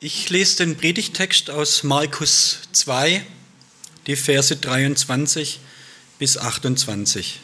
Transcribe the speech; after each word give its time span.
Ich 0.00 0.30
lese 0.30 0.58
den 0.58 0.76
Predigtext 0.76 1.50
aus 1.50 1.82
Markus 1.82 2.60
2, 2.70 3.26
die 4.06 4.14
Verse 4.14 4.54
23 4.54 5.58
bis 6.20 6.38
28. 6.38 7.40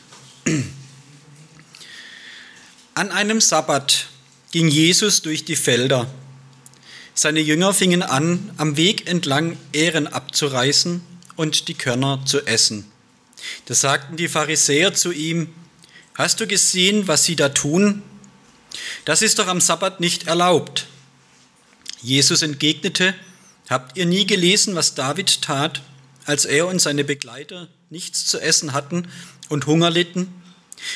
An 2.95 3.11
einem 3.11 3.41
Sabbat 3.41 4.07
ging 4.53 4.69
Jesus 4.69 5.21
durch 5.21 5.45
die 5.45 5.57
Felder. 5.57 6.09
Seine 7.13 7.41
Jünger 7.41 7.75
fingen 7.75 8.05
an, 8.05 8.53
am 8.57 8.77
Weg 8.77 9.09
entlang 9.09 9.57
Ähren 9.73 10.07
abzureißen 10.07 11.05
und 11.35 11.67
die 11.67 11.75
Körner 11.75 12.25
zu 12.25 12.47
essen. 12.47 12.89
Da 13.67 13.75
sagten 13.75 14.17
die 14.17 14.29
Pharisäer 14.29 14.95
zu 14.95 15.11
ihm, 15.11 15.53
Hast 16.15 16.39
du 16.39 16.47
gesehen, 16.47 17.09
was 17.09 17.25
sie 17.25 17.35
da 17.35 17.49
tun? 17.49 18.05
Das 19.05 19.23
ist 19.23 19.41
doch 19.41 19.49
am 19.49 19.61
Sabbat 19.61 19.99
nicht 19.99 20.29
erlaubt. 20.29 20.87
Jesus 22.05 22.43
entgegnete, 22.43 23.15
Habt 23.71 23.97
ihr 23.97 24.05
nie 24.05 24.27
gelesen, 24.27 24.75
was 24.75 24.95
David 24.95 25.41
tat, 25.41 25.81
als 26.27 26.45
er 26.45 26.67
und 26.67 26.81
seine 26.81 27.03
Begleiter 27.03 27.69
nichts 27.89 28.27
zu 28.27 28.39
essen 28.39 28.75
hatten 28.75 29.09
und 29.49 29.67
Hunger 29.67 29.91
litten? 29.91 30.29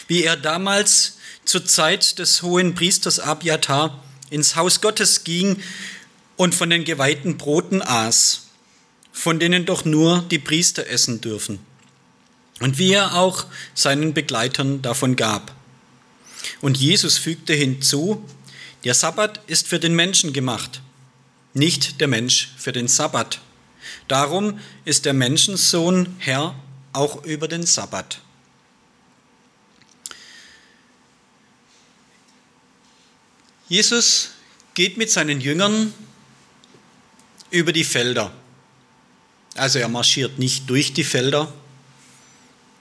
Wie 0.07 0.23
er 0.23 0.37
damals 0.37 1.17
zur 1.47 1.65
Zeit 1.65 2.19
des 2.19 2.43
hohen 2.43 2.75
Priesters 2.75 3.21
Abiatar 3.21 4.05
ins 4.29 4.55
Haus 4.55 4.83
Gottes 4.83 5.25
ging 5.25 5.63
und 6.37 6.55
von 6.55 6.69
den 6.69 6.85
geweihten 6.85 7.39
Broten 7.39 7.81
aß, 7.81 8.49
von 9.11 9.41
denen 9.41 9.65
doch 9.65 9.87
nur 9.87 10.23
die 10.31 10.39
Priester 10.39 10.87
essen 10.89 11.23
dürfen. 11.23 11.59
Und 12.61 12.77
wie 12.77 12.93
er 12.93 13.15
auch 13.15 13.47
seinen 13.75 14.13
Begleitern 14.13 14.83
davon 14.83 15.17
gab. 15.17 15.55
Und 16.61 16.77
Jesus 16.77 17.17
fügte 17.17 17.55
hinzu, 17.55 18.23
der 18.85 18.93
Sabbat 18.93 19.41
ist 19.47 19.69
für 19.69 19.79
den 19.79 19.95
Menschen 19.95 20.35
gemacht 20.35 20.83
nicht 21.59 22.01
der 22.01 22.09
Mensch 22.09 22.51
für 22.57 22.73
den 22.73 22.89
Sabbat. 22.89 23.41
Darum 24.07 24.59
ist 24.85 25.05
der 25.05 25.13
Menschensohn 25.13 26.17
Herr 26.19 26.55
auch 26.93 27.25
über 27.25 27.49
den 27.49 27.67
Sabbat. 27.67 28.21
Jesus 33.69 34.31
geht 34.73 34.97
mit 34.97 35.11
seinen 35.11 35.41
Jüngern 35.41 35.93
über 37.51 37.73
die 37.73 37.85
Felder. 37.85 38.33
Also 39.55 39.79
er 39.79 39.89
marschiert 39.89 40.39
nicht 40.39 40.71
durch 40.71 40.95
die 40.95 41.05
Felder, 41.05 41.53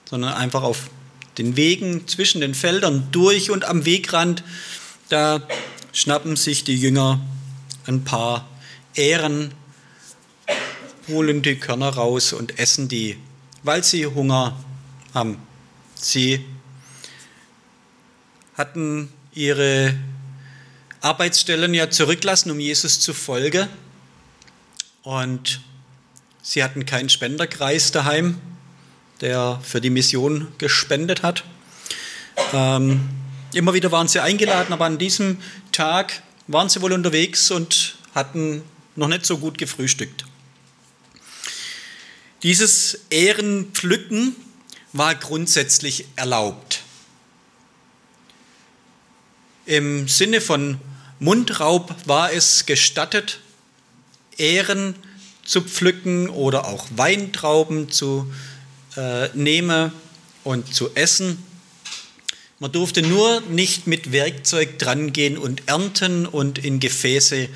sondern 0.08 0.32
einfach 0.32 0.62
auf 0.62 0.88
den 1.36 1.56
Wegen 1.56 2.08
zwischen 2.08 2.40
den 2.40 2.54
Feldern 2.54 3.08
durch 3.12 3.50
und 3.50 3.64
am 3.64 3.84
Wegrand, 3.84 4.42
da 5.08 5.46
schnappen 5.92 6.36
sich 6.36 6.64
die 6.64 6.76
Jünger 6.76 7.20
ein 7.86 8.04
paar 8.04 8.48
Ähren, 8.94 9.52
holen 11.08 11.42
die 11.42 11.56
Körner 11.56 11.88
raus 11.90 12.32
und 12.32 12.58
essen 12.58 12.88
die, 12.88 13.18
weil 13.62 13.82
sie 13.84 14.06
Hunger 14.06 14.58
haben. 15.14 15.38
Sie 15.94 16.44
hatten 18.54 19.12
ihre 19.32 19.94
Arbeitsstellen 21.00 21.74
ja 21.74 21.90
zurücklassen, 21.90 22.50
um 22.50 22.60
Jesus 22.60 23.00
zu 23.00 23.14
folgen. 23.14 23.68
Und 25.02 25.60
sie 26.42 26.62
hatten 26.62 26.84
keinen 26.84 27.08
Spenderkreis 27.08 27.92
daheim, 27.92 28.40
der 29.20 29.60
für 29.62 29.80
die 29.80 29.90
Mission 29.90 30.48
gespendet 30.58 31.22
hat. 31.22 31.44
Ähm, 32.52 33.08
immer 33.52 33.74
wieder 33.74 33.90
waren 33.92 34.08
sie 34.08 34.20
eingeladen, 34.20 34.72
aber 34.72 34.84
an 34.84 34.98
diesem 34.98 35.38
Tag 35.72 36.22
waren 36.46 36.68
sie 36.68 36.82
wohl 36.82 36.92
unterwegs 36.92 37.50
und 37.50 37.96
hatten 38.14 38.62
noch 38.98 39.08
nicht 39.08 39.24
so 39.24 39.38
gut 39.38 39.56
gefrühstückt. 39.56 40.24
Dieses 42.42 43.00
Ehrenpflücken 43.10 44.34
war 44.92 45.14
grundsätzlich 45.14 46.06
erlaubt. 46.16 46.82
Im 49.66 50.08
Sinne 50.08 50.40
von 50.40 50.80
Mundraub 51.20 51.94
war 52.06 52.32
es 52.32 52.66
gestattet, 52.66 53.40
Ähren 54.36 54.94
zu 55.44 55.62
pflücken 55.62 56.28
oder 56.28 56.66
auch 56.66 56.86
Weintrauben 56.96 57.90
zu 57.90 58.32
äh, 58.96 59.28
nehmen 59.34 59.92
und 60.44 60.74
zu 60.74 60.94
essen. 60.94 61.42
Man 62.60 62.72
durfte 62.72 63.02
nur 63.02 63.40
nicht 63.42 63.86
mit 63.86 64.10
Werkzeug 64.12 64.78
drangehen 64.78 65.38
und 65.38 65.68
ernten 65.68 66.26
und 66.26 66.58
in 66.58 66.80
Gefäße 66.80 67.48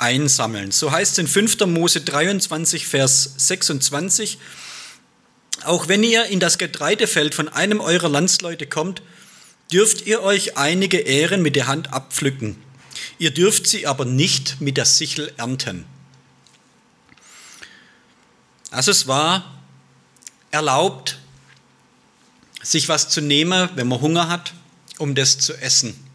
einsammeln. 0.00 0.72
So 0.72 0.90
heißt 0.90 1.12
es 1.12 1.18
in 1.18 1.26
5. 1.26 1.66
Mose 1.66 2.00
23, 2.00 2.86
Vers 2.86 3.34
26, 3.36 4.38
auch 5.64 5.88
wenn 5.88 6.02
ihr 6.02 6.24
in 6.26 6.40
das 6.40 6.58
Getreidefeld 6.58 7.34
von 7.34 7.48
einem 7.48 7.80
eurer 7.80 8.08
Landsleute 8.08 8.66
kommt, 8.66 9.02
dürft 9.70 10.06
ihr 10.06 10.22
euch 10.22 10.56
einige 10.56 10.98
Ähren 10.98 11.42
mit 11.42 11.54
der 11.54 11.66
Hand 11.66 11.92
abpflücken. 11.92 12.56
Ihr 13.18 13.32
dürft 13.32 13.66
sie 13.66 13.86
aber 13.86 14.04
nicht 14.04 14.60
mit 14.60 14.76
der 14.76 14.86
Sichel 14.86 15.32
ernten. 15.36 15.84
Also 18.70 18.90
es 18.90 19.06
war 19.06 19.60
erlaubt, 20.50 21.18
sich 22.62 22.88
was 22.88 23.08
zu 23.08 23.20
nehmen, 23.20 23.68
wenn 23.74 23.88
man 23.88 24.00
Hunger 24.00 24.28
hat, 24.28 24.54
um 24.98 25.14
das 25.14 25.38
zu 25.38 25.54
essen. 25.54 26.09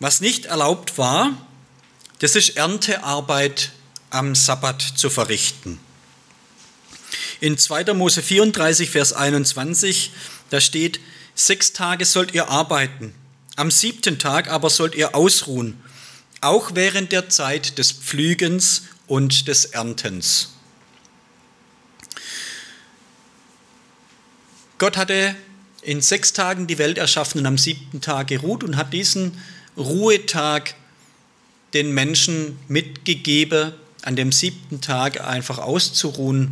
Was 0.00 0.22
nicht 0.22 0.46
erlaubt 0.46 0.96
war, 0.96 1.36
das 2.20 2.34
ist 2.34 2.56
Erntearbeit 2.56 3.70
am 4.08 4.34
Sabbat 4.34 4.80
zu 4.80 5.10
verrichten. 5.10 5.78
In 7.40 7.58
2. 7.58 7.92
Mose 7.92 8.22
34, 8.22 8.88
Vers 8.88 9.12
21, 9.12 10.12
da 10.48 10.60
steht, 10.62 11.00
sechs 11.34 11.74
Tage 11.74 12.06
sollt 12.06 12.32
ihr 12.32 12.48
arbeiten, 12.48 13.14
am 13.56 13.70
siebten 13.70 14.18
Tag 14.18 14.50
aber 14.50 14.70
sollt 14.70 14.94
ihr 14.94 15.14
ausruhen, 15.14 15.78
auch 16.40 16.70
während 16.74 17.12
der 17.12 17.28
Zeit 17.28 17.76
des 17.76 17.92
Pflügens 17.92 18.84
und 19.06 19.48
des 19.48 19.66
Erntens. 19.66 20.54
Gott 24.78 24.96
hatte 24.96 25.36
in 25.82 26.00
sechs 26.00 26.32
Tagen 26.32 26.66
die 26.66 26.78
Welt 26.78 26.96
erschaffen 26.96 27.40
und 27.40 27.46
am 27.46 27.58
siebten 27.58 28.00
Tag 28.00 28.28
geruht 28.28 28.64
und 28.64 28.78
hat 28.78 28.94
diesen 28.94 29.36
Ruhetag 29.76 30.74
den 31.74 31.92
Menschen 31.92 32.58
mitgegeben, 32.68 33.72
an 34.02 34.16
dem 34.16 34.32
siebten 34.32 34.80
Tag 34.80 35.20
einfach 35.20 35.58
auszuruhen 35.58 36.50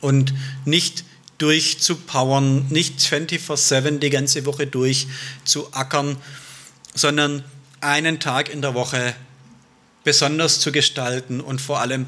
und 0.00 0.34
nicht 0.64 1.04
durchzupowern, 1.38 2.66
nicht 2.68 3.00
24-7 3.00 3.98
die 3.98 4.10
ganze 4.10 4.44
Woche 4.44 4.66
durch 4.66 5.06
zu 5.44 5.72
ackern, 5.72 6.16
sondern 6.94 7.44
einen 7.80 8.20
Tag 8.20 8.48
in 8.48 8.62
der 8.62 8.74
Woche 8.74 9.14
besonders 10.04 10.60
zu 10.60 10.72
gestalten 10.72 11.40
und 11.40 11.60
vor 11.60 11.80
allem 11.80 12.06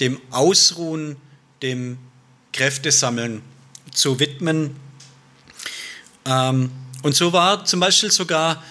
dem 0.00 0.20
Ausruhen, 0.30 1.16
dem 1.62 1.98
Kräftesammeln 2.52 3.42
zu 3.92 4.18
widmen. 4.18 4.76
Ähm, 6.24 6.70
und 7.02 7.14
so 7.14 7.32
war 7.32 7.64
zum 7.64 7.80
Beispiel 7.80 8.10
sogar 8.10 8.62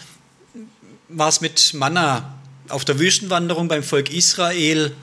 war 1.15 1.29
es 1.29 1.41
mit 1.41 1.73
Manna 1.73 2.37
auf 2.69 2.85
der 2.85 2.99
Wüstenwanderung 2.99 3.67
beim 3.67 3.83
Volk 3.83 4.11
Israel. 4.11 4.95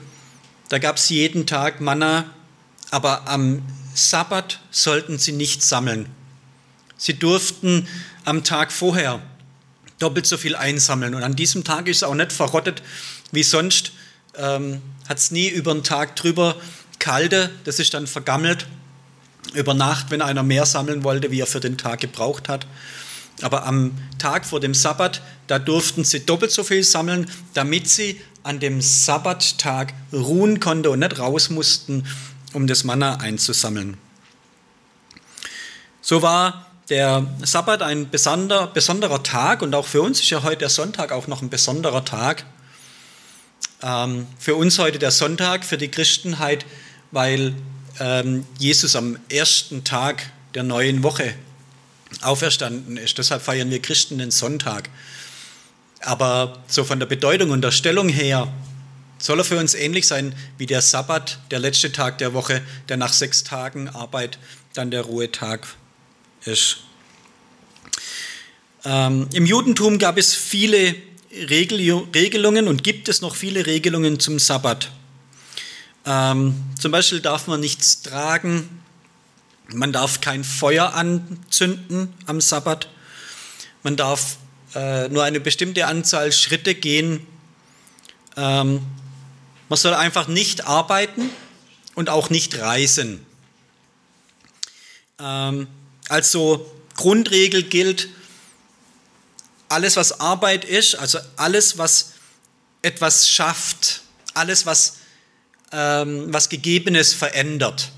Da 0.69 0.77
gab 0.79 0.97
es 0.97 1.09
jeden 1.09 1.45
Tag 1.45 1.81
Manna, 1.81 2.25
aber 2.89 3.27
am 3.27 3.61
Sabbat 3.93 4.59
sollten 4.71 5.17
sie 5.17 5.31
nicht 5.31 5.63
sammeln. 5.63 6.07
Sie 6.97 7.17
durften 7.17 7.87
am 8.25 8.43
Tag 8.43 8.71
vorher 8.71 9.21
doppelt 9.99 10.25
so 10.25 10.37
viel 10.37 10.55
einsammeln. 10.55 11.15
Und 11.15 11.23
an 11.23 11.35
diesem 11.35 11.63
Tag 11.63 11.87
ist 11.87 11.97
es 11.97 12.03
auch 12.03 12.15
nicht 12.15 12.31
verrottet 12.31 12.81
wie 13.31 13.43
sonst. 13.43 13.91
Ähm, 14.37 14.81
Hat 15.07 15.17
es 15.17 15.31
nie 15.31 15.49
über 15.49 15.73
den 15.73 15.83
Tag 15.83 16.15
drüber 16.15 16.55
kalte, 16.99 17.51
das 17.63 17.79
ist 17.79 17.93
dann 17.93 18.07
vergammelt. 18.07 18.67
Über 19.53 19.73
Nacht, 19.73 20.11
wenn 20.11 20.21
einer 20.21 20.43
mehr 20.43 20.65
sammeln 20.65 21.03
wollte, 21.03 21.31
wie 21.31 21.39
er 21.39 21.47
für 21.47 21.59
den 21.59 21.77
Tag 21.77 21.99
gebraucht 21.99 22.47
hat. 22.47 22.67
Aber 23.41 23.65
am 23.65 23.97
Tag 24.19 24.45
vor 24.45 24.59
dem 24.59 24.73
Sabbat, 24.73 25.21
da 25.47 25.59
durften 25.59 26.03
sie 26.03 26.25
doppelt 26.25 26.51
so 26.51 26.63
viel 26.63 26.83
sammeln, 26.83 27.29
damit 27.53 27.89
sie 27.89 28.21
an 28.43 28.59
dem 28.59 28.81
Sabbattag 28.81 29.93
ruhen 30.11 30.59
konnten 30.59 30.87
und 30.87 30.99
nicht 30.99 31.19
raus 31.19 31.49
mussten, 31.49 32.05
um 32.53 32.67
das 32.67 32.83
Manna 32.83 33.17
einzusammeln. 33.17 33.97
So 36.01 36.21
war 36.21 36.65
der 36.89 37.25
Sabbat 37.43 37.81
ein 37.81 38.09
besonder, 38.09 38.67
besonderer 38.67 39.23
Tag 39.23 39.61
und 39.61 39.73
auch 39.75 39.87
für 39.87 40.01
uns 40.01 40.19
ist 40.19 40.29
ja 40.29 40.43
heute 40.43 40.57
der 40.57 40.69
Sonntag 40.69 41.11
auch 41.11 41.27
noch 41.27 41.41
ein 41.41 41.49
besonderer 41.49 42.03
Tag. 42.03 42.45
Ähm, 43.81 44.27
für 44.37 44.55
uns 44.55 44.77
heute 44.77 44.99
der 44.99 45.11
Sonntag, 45.11 45.63
für 45.63 45.77
die 45.77 45.89
Christenheit, 45.89 46.65
weil 47.11 47.55
ähm, 47.99 48.45
Jesus 48.57 48.95
am 48.95 49.17
ersten 49.29 49.83
Tag 49.83 50.31
der 50.53 50.63
neuen 50.63 51.03
Woche 51.03 51.33
auferstanden 52.21 52.97
ist. 52.97 53.17
Deshalb 53.17 53.41
feiern 53.41 53.69
wir 53.69 53.81
Christen 53.81 54.17
den 54.17 54.31
Sonntag. 54.31 54.89
Aber 56.01 56.63
so 56.67 56.83
von 56.83 56.99
der 56.99 57.05
Bedeutung 57.05 57.51
und 57.51 57.61
der 57.61 57.71
Stellung 57.71 58.09
her 58.09 58.51
soll 59.17 59.39
er 59.39 59.45
für 59.45 59.57
uns 59.57 59.75
ähnlich 59.75 60.07
sein 60.07 60.35
wie 60.57 60.65
der 60.65 60.81
Sabbat, 60.81 61.39
der 61.51 61.59
letzte 61.59 61.91
Tag 61.91 62.17
der 62.17 62.33
Woche, 62.33 62.61
der 62.89 62.97
nach 62.97 63.13
sechs 63.13 63.43
Tagen 63.43 63.87
Arbeit 63.89 64.39
dann 64.73 64.91
der 64.91 65.01
Ruhetag 65.01 65.67
ist. 66.45 66.77
Ähm, 68.83 69.27
Im 69.33 69.45
Judentum 69.45 69.99
gab 69.99 70.17
es 70.17 70.33
viele 70.33 70.95
Regel 71.31 72.05
Regelungen 72.13 72.67
und 72.67 72.83
gibt 72.83 73.07
es 73.07 73.21
noch 73.21 73.35
viele 73.35 73.65
Regelungen 73.65 74.19
zum 74.19 74.39
Sabbat. 74.39 74.91
Ähm, 76.05 76.55
zum 76.79 76.91
Beispiel 76.91 77.19
darf 77.19 77.47
man 77.47 77.59
nichts 77.59 78.01
tragen, 78.01 78.80
man 79.73 79.91
darf 79.91 80.21
kein 80.21 80.43
Feuer 80.43 80.93
anzünden 80.93 82.13
am 82.25 82.41
Sabbat, 82.41 82.89
man 83.83 83.95
darf 83.95 84.37
äh, 84.75 85.09
nur 85.09 85.23
eine 85.23 85.39
bestimmte 85.39 85.87
Anzahl 85.87 86.31
Schritte 86.31 86.75
gehen. 86.75 87.25
Ähm, 88.37 88.85
man 89.69 89.77
soll 89.77 89.93
einfach 89.93 90.27
nicht 90.27 90.67
arbeiten 90.67 91.29
und 91.95 92.09
auch 92.09 92.29
nicht 92.29 92.59
reisen. 92.59 93.25
Ähm, 95.19 95.67
also 96.09 96.71
Grundregel 96.95 97.63
gilt, 97.63 98.09
alles 99.69 99.95
was 99.95 100.19
Arbeit 100.19 100.65
ist, 100.65 100.95
also 100.95 101.19
alles 101.37 101.77
was 101.77 102.13
etwas 102.81 103.29
schafft, 103.29 104.01
alles 104.33 104.65
was, 104.65 104.97
ähm, 105.71 106.33
was 106.33 106.49
Gegebenes 106.49 107.13
verändert, 107.13 107.91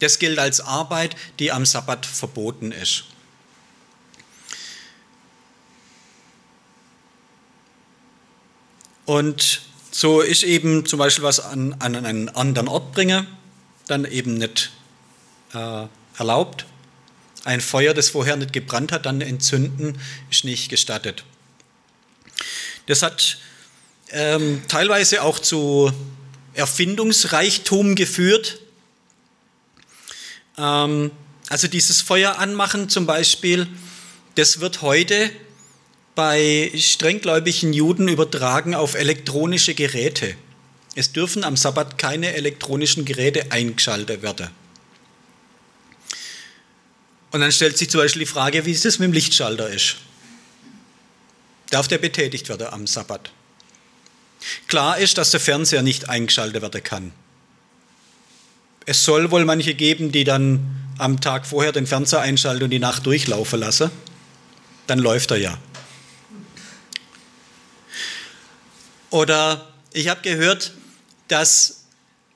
das 0.00 0.18
gilt 0.18 0.38
als 0.38 0.60
Arbeit, 0.60 1.16
die 1.38 1.52
am 1.52 1.66
Sabbat 1.66 2.06
verboten 2.06 2.72
ist. 2.72 3.04
Und 9.06 9.62
so 9.90 10.22
ich 10.22 10.46
eben 10.46 10.84
zum 10.84 10.98
Beispiel 10.98 11.24
was 11.24 11.40
an, 11.40 11.74
an 11.78 11.96
einen 11.96 12.28
anderen 12.28 12.68
Ort 12.68 12.92
bringe, 12.92 13.26
dann 13.86 14.04
eben 14.04 14.34
nicht 14.34 14.70
äh, 15.54 15.86
erlaubt. 16.18 16.66
Ein 17.44 17.60
Feuer, 17.60 17.94
das 17.94 18.10
vorher 18.10 18.36
nicht 18.36 18.52
gebrannt 18.52 18.92
hat, 18.92 19.06
dann 19.06 19.22
entzünden, 19.22 19.98
ist 20.30 20.44
nicht 20.44 20.68
gestattet. 20.68 21.24
Das 22.86 23.02
hat 23.02 23.38
ähm, 24.10 24.62
teilweise 24.68 25.22
auch 25.22 25.38
zu 25.38 25.90
Erfindungsreichtum 26.54 27.94
geführt. 27.94 28.60
Ähm, 30.58 31.10
also 31.48 31.68
dieses 31.68 32.02
Feuer 32.02 32.38
anmachen 32.38 32.88
zum 32.88 33.06
Beispiel, 33.06 33.66
das 34.34 34.60
wird 34.60 34.82
heute 34.82 35.30
bei 36.14 36.72
strenggläubigen 36.76 37.72
Juden 37.72 38.08
übertragen 38.08 38.74
auf 38.74 38.94
elektronische 38.94 39.74
Geräte. 39.74 40.34
Es 40.94 41.12
dürfen 41.12 41.44
am 41.44 41.56
Sabbat 41.56 41.96
keine 41.96 42.34
elektronischen 42.34 43.04
Geräte 43.04 43.52
eingeschaltet 43.52 44.22
werden. 44.22 44.50
Und 47.30 47.40
dann 47.40 47.52
stellt 47.52 47.78
sich 47.78 47.90
zum 47.90 48.00
Beispiel 48.00 48.20
die 48.20 48.26
Frage, 48.26 48.64
wie 48.64 48.72
es 48.72 48.82
das 48.82 48.98
mit 48.98 49.06
dem 49.06 49.12
Lichtschalter 49.12 49.68
ist. 49.70 49.96
Darf 51.70 51.86
der 51.86 51.98
betätigt 51.98 52.48
werden 52.48 52.66
am 52.68 52.86
Sabbat? 52.86 53.30
Klar 54.66 54.98
ist, 54.98 55.18
dass 55.18 55.30
der 55.30 55.40
Fernseher 55.40 55.82
nicht 55.82 56.08
eingeschaltet 56.08 56.62
werden 56.62 56.82
kann. 56.82 57.12
Es 58.88 59.04
soll 59.04 59.30
wohl 59.30 59.44
manche 59.44 59.74
geben, 59.74 60.12
die 60.12 60.24
dann 60.24 60.94
am 60.96 61.20
Tag 61.20 61.46
vorher 61.46 61.72
den 61.72 61.86
Fernseher 61.86 62.22
einschalten 62.22 62.64
und 62.64 62.70
die 62.70 62.78
Nacht 62.78 63.04
durchlaufen 63.04 63.60
lassen. 63.60 63.90
Dann 64.86 64.98
läuft 64.98 65.30
er 65.30 65.36
ja. 65.36 65.58
Oder 69.10 69.68
ich 69.92 70.08
habe 70.08 70.22
gehört, 70.22 70.72
dass 71.28 71.84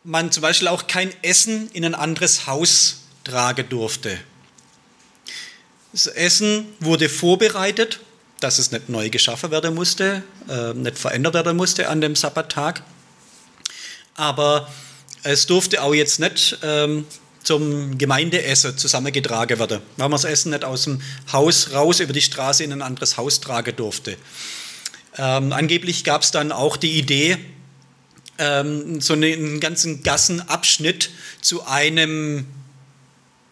man 0.05 0.31
zum 0.31 0.43
Beispiel 0.43 0.69
auch 0.69 0.89
kein 0.89 1.11
Essen 1.23 1.71
in 1.73 1.87
ein 1.87 1.95
anderes 1.95 2.47
Haus 2.47 3.05
tragen 3.25 3.67
durfte. 3.71 4.19
Das 5.93 6.07
Essen 6.07 6.67
wurde 6.81 7.09
vorbereitet, 7.09 8.01
dass 8.41 8.59
es 8.59 8.73
nicht 8.73 8.91
neu 8.91 9.09
geschaffen 9.09 9.51
werden 9.51 9.75
musste, 9.75 10.23
äh, 10.51 10.75
nicht 10.75 10.99
verändert 10.99 11.33
werden 11.33 11.57
musste 11.57 11.89
an 11.89 12.03
dem 12.03 12.15
Sabbattag. 12.15 12.83
Aber 14.17 14.69
es 15.23 15.47
durfte 15.47 15.83
auch 15.83 15.95
jetzt 15.95 16.21
nicht 16.21 16.59
ähm, 16.63 17.07
zum 17.43 17.99
Gemeindeessen 17.99 18.77
zusammengetragen 18.77 19.59
werden, 19.59 19.81
weil 19.97 20.09
man 20.09 20.13
das 20.13 20.25
Essen 20.25 20.51
nicht 20.51 20.65
aus 20.65 20.85
dem 20.85 21.01
Haus 21.33 21.73
raus 21.73 22.01
über 22.01 22.13
die 22.13 22.23
Straße 22.23 22.65
in 22.65 22.73
ein 22.73 22.83
anderes 22.83 23.17
Haus 23.17 23.41
tragen 23.41 23.75
durfte. 23.77 24.17
Ähm, 25.19 25.53
angeblich 25.53 26.05
gab 26.05 26.23
es 26.23 26.31
dann 26.31 26.53
auch 26.53 26.77
die 26.77 26.99
Idee, 26.99 27.39
ähm, 28.39 29.01
so 29.01 29.13
einen 29.13 29.61
ganzen 29.61 30.03
Gassenabschnitt 30.03 31.11
zu 31.41 31.67
einem 31.67 32.47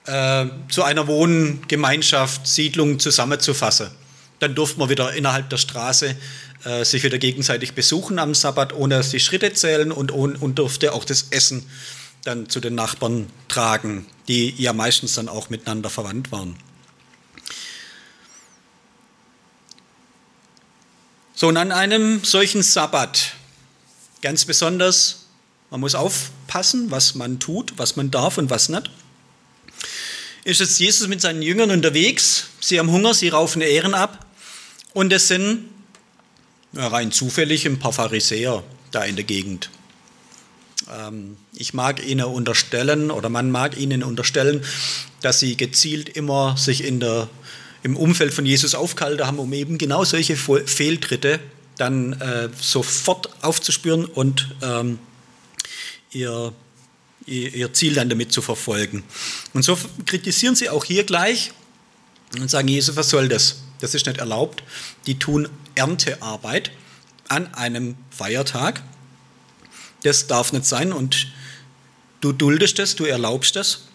äh, 0.07 0.47
zu 0.71 0.83
einer 0.83 1.07
Wohngemeinschaft, 1.07 2.47
Siedlung 2.47 2.99
zusammenzufassen. 2.99 3.91
Dann 4.41 4.55
durfte 4.55 4.79
man 4.79 4.89
wieder 4.89 5.13
innerhalb 5.13 5.49
der 5.49 5.59
Straße 5.59 6.17
äh, 6.65 6.85
sich 6.85 7.03
wieder 7.05 7.19
gegenseitig 7.19 7.75
besuchen 7.75 8.19
am 8.19 8.35
Sabbat, 8.35 8.73
ohne 8.75 8.97
dass 8.97 9.11
die 9.11 9.21
Schritte 9.21 9.53
zählen 9.53 9.93
und, 9.93 10.11
und 10.11 10.59
durfte 10.59 10.93
auch 10.93 11.05
das 11.05 11.27
Essen 11.31 11.65
dann 12.25 12.49
zu 12.49 12.61
den 12.61 12.75
Nachbarn 12.75 13.29
tragen, 13.49 14.07
die 14.29 14.55
ja 14.59 14.73
meistens 14.73 15.15
dann 15.15 15.29
auch 15.29 15.49
miteinander 15.49 15.89
verwandt 15.89 16.33
waren. 16.33 16.57
So, 21.35 21.49
und 21.49 21.57
an 21.57 21.73
einem 21.73 22.23
solchen 22.23 22.63
Sabbat, 22.63 23.33
ganz 24.21 24.45
besonders, 24.45 25.25
man 25.71 25.81
muss 25.81 25.95
aufpassen, 25.95 26.91
was 26.91 27.15
man 27.15 27.39
tut, 27.39 27.73
was 27.79 27.97
man 27.97 28.11
darf 28.11 28.37
und 28.37 28.51
was 28.51 28.69
nicht, 28.69 28.91
ist 30.45 30.61
jetzt 30.61 30.79
Jesus 30.79 31.09
mit 31.09 31.23
seinen 31.23 31.41
Jüngern 31.41 31.71
unterwegs. 31.71 32.49
Sie 32.61 32.79
haben 32.79 32.91
Hunger, 32.91 33.15
sie 33.15 33.29
raufen 33.29 33.63
Ehren 33.63 33.95
ab. 33.95 34.27
Und 34.93 35.13
es 35.13 35.29
sind 35.29 35.69
rein 36.75 37.13
zufällig 37.13 37.67
ein 37.67 37.79
paar 37.79 37.93
Pharisäer 37.93 38.63
da 38.91 39.05
in 39.05 39.17
der 39.17 39.25
Gegend. 39.25 39.71
Ähm, 40.91 41.37
ich 41.55 41.75
mag 41.75 42.05
ihnen 42.05 42.25
unterstellen, 42.25 43.11
oder 43.11 43.29
man 43.29 43.51
mag 43.51 43.79
ihnen 43.79 44.03
unterstellen, 44.03 44.65
dass 45.21 45.41
sie 45.41 45.57
gezielt 45.57 46.09
immer 46.09 46.57
sich 46.57 46.85
in 46.85 47.01
der 47.01 47.29
im 47.83 47.97
Umfeld 47.97 48.35
von 48.35 48.45
Jesus 48.45 48.75
aufgehalten 48.75 49.27
haben, 49.27 49.39
um 49.39 49.53
eben 49.53 49.79
genau 49.79 50.05
solche 50.05 50.37
Fehltritte 50.37 51.41
dann 51.79 52.13
äh, 52.21 52.51
sofort 52.61 53.31
aufzuspüren 53.43 54.05
und 54.05 54.55
ähm, 54.61 54.99
ihr, 56.13 56.53
ihr 57.25 57.73
Ziel 57.73 57.95
dann 57.95 58.11
damit 58.11 58.33
zu 58.33 58.43
verfolgen. 58.43 59.03
Und 59.55 59.65
so 59.65 59.79
kritisieren 60.05 60.55
sie 60.55 60.69
auch 60.69 60.85
hier 60.85 61.05
gleich 61.05 61.53
und 62.39 62.51
sagen, 62.51 62.69
Jesus, 62.69 62.97
was 62.97 63.09
soll 63.09 63.29
das? 63.29 63.63
Das 63.81 63.95
ist 63.95 64.07
nicht 64.07 64.19
erlaubt. 64.19 64.63
Die 65.07 65.19
tun 65.19 65.49
Erntearbeit 65.75 66.71
an 67.29 67.53
einem 67.55 67.97
Feiertag. 68.11 68.83
Das 70.03 70.27
darf 70.27 70.53
nicht 70.53 70.67
sein 70.67 70.93
und 70.93 71.29
du 72.21 72.33
duldest 72.33 72.79
das, 72.79 72.97
du 72.97 73.05
erlaubst 73.05 73.57
das. 73.57 73.89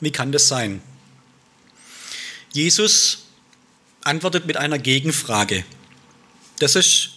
Wie 0.00 0.10
kann 0.10 0.32
das 0.32 0.48
sein? 0.48 0.82
Jesus 2.52 3.26
antwortet 4.02 4.46
mit 4.46 4.56
einer 4.56 4.78
Gegenfrage. 4.78 5.64
Das 6.58 6.76
ist 6.76 7.10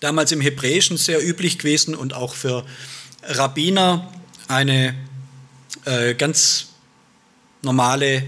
damals 0.00 0.32
im 0.32 0.40
Hebräischen 0.40 0.96
sehr 0.96 1.26
üblich 1.26 1.58
gewesen 1.58 1.94
und 1.94 2.12
auch 2.12 2.34
für 2.34 2.66
Rabbiner 3.22 4.12
eine 4.48 4.94
äh, 5.84 6.14
ganz 6.14 6.68
normale 7.62 8.24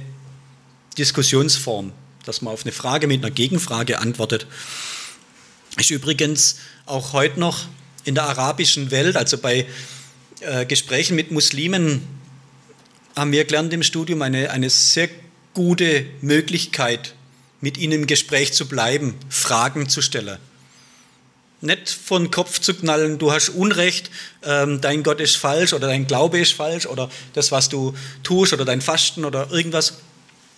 Diskussionsform, 0.96 1.92
dass 2.26 2.43
man 2.43 2.52
auf 2.52 2.64
eine 2.64 2.73
Frage 2.73 3.07
mit 3.07 3.23
einer 3.23 3.31
Gegenfrage 3.31 3.99
antwortet. 3.99 4.47
Ist 5.76 5.90
übrigens 5.90 6.57
auch 6.87 7.12
heute 7.12 7.40
noch 7.40 7.66
in 8.04 8.14
der 8.14 8.25
arabischen 8.25 8.90
Welt, 8.90 9.16
also 9.16 9.38
bei 9.38 9.66
äh, 10.40 10.66
Gesprächen 10.66 11.16
mit 11.16 11.31
Muslimen, 11.31 12.02
haben 13.16 13.33
wir 13.33 13.45
gelernt 13.45 13.73
im 13.73 13.83
Studium 13.83 14.23
eine, 14.23 14.50
eine 14.50 14.71
sehr 14.71 15.09
gute 15.54 16.04
Möglichkeit, 16.21 17.14
mit 17.61 17.78
ihnen 17.78 17.93
im 17.93 18.07
Gespräch 18.07 18.52
zu 18.52 18.66
bleiben, 18.66 19.14
Fragen 19.28 19.88
zu 19.88 20.02
stellen. 20.02 20.38
Nicht 21.61 21.88
von 21.88 22.31
Kopf 22.31 22.61
zu 22.61 22.75
knallen, 22.75 23.19
du 23.19 23.33
hast 23.33 23.49
Unrecht, 23.49 24.11
ähm, 24.43 24.83
dein 24.83 25.02
Gott 25.02 25.21
ist 25.21 25.37
falsch 25.37 25.73
oder 25.73 25.87
dein 25.87 26.07
Glaube 26.07 26.38
ist 26.38 26.52
falsch 26.52 26.85
oder 26.85 27.09
das, 27.33 27.52
was 27.52 27.71
du 27.71 27.95
tust 28.23 28.52
oder 28.52 28.66
dein 28.66 28.83
Fasten 28.83 29.25
oder 29.25 29.50
irgendwas, 29.50 29.95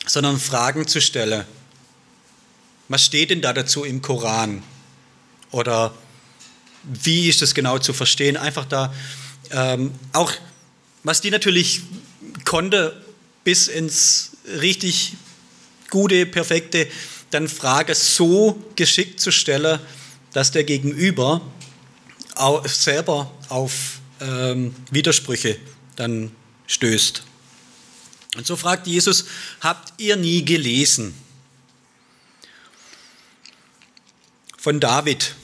sondern 0.06 0.38
Fragen 0.38 0.86
zu 0.86 1.00
stellen. 1.00 1.44
Was 2.88 3.04
steht 3.04 3.30
denn 3.30 3.42
da 3.42 3.52
dazu 3.52 3.84
im 3.84 4.00
Koran? 4.00 4.62
Oder 5.50 5.92
wie 6.84 7.28
ist 7.28 7.42
das 7.42 7.54
genau 7.54 7.78
zu 7.78 7.92
verstehen? 7.92 8.36
Einfach 8.36 8.64
da 8.64 8.94
ähm, 9.50 9.92
auch, 10.12 10.32
was 11.02 11.20
die 11.20 11.30
natürlich 11.30 11.82
konnte, 12.44 13.02
bis 13.44 13.68
ins 13.68 14.32
richtig 14.60 15.14
gute, 15.90 16.26
perfekte 16.26 16.88
dann 17.30 17.48
Frage 17.48 17.94
so 17.94 18.62
geschickt 18.76 19.20
zu 19.20 19.32
stellen, 19.32 19.80
dass 20.32 20.52
der 20.52 20.64
Gegenüber 20.64 21.40
auch 22.34 22.66
selber 22.68 23.30
auf 23.48 24.00
ähm, 24.20 24.74
Widersprüche 24.90 25.56
dann 25.96 26.30
stößt. 26.66 27.24
Und 28.36 28.46
so 28.46 28.56
fragt 28.56 28.86
Jesus, 28.86 29.24
habt 29.60 29.94
ihr 29.98 30.16
nie 30.16 30.44
gelesen 30.44 31.14
von 34.58 34.80
David? 34.80 35.34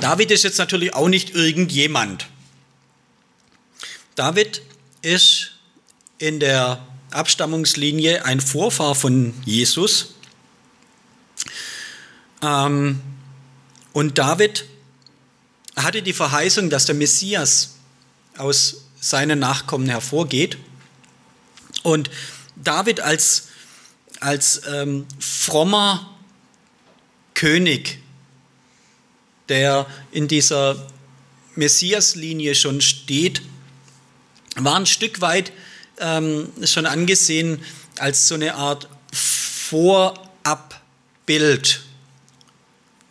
David 0.00 0.30
ist 0.30 0.44
jetzt 0.44 0.58
natürlich 0.58 0.94
auch 0.94 1.08
nicht 1.08 1.30
irgendjemand. 1.30 2.26
David 4.14 4.62
ist 5.02 5.52
in 6.18 6.40
der 6.40 6.84
Abstammungslinie 7.10 8.24
ein 8.24 8.40
Vorfahr 8.40 8.94
von 8.94 9.34
Jesus. 9.44 10.14
Ähm, 12.42 13.00
und 13.92 14.18
David 14.18 14.66
hatte 15.76 16.02
die 16.02 16.12
Verheißung, 16.12 16.70
dass 16.70 16.86
der 16.86 16.94
Messias 16.94 17.76
aus 18.36 18.84
seinen 19.00 19.38
Nachkommen 19.38 19.88
hervorgeht. 19.88 20.58
Und 21.84 22.10
David 22.56 22.98
als, 23.00 23.48
als 24.18 24.62
ähm, 24.66 25.06
frommer 25.20 26.10
König, 27.34 27.98
der 29.50 29.86
in 30.10 30.26
dieser 30.26 30.88
Messiaslinie 31.54 32.54
schon 32.54 32.80
steht, 32.80 33.42
war 34.56 34.76
ein 34.76 34.86
Stück 34.86 35.20
weit 35.20 35.52
ähm, 35.98 36.48
schon 36.64 36.86
angesehen 36.86 37.62
als 37.98 38.28
so 38.28 38.34
eine 38.34 38.54
Art 38.54 38.88
Vorabbild 39.68 40.62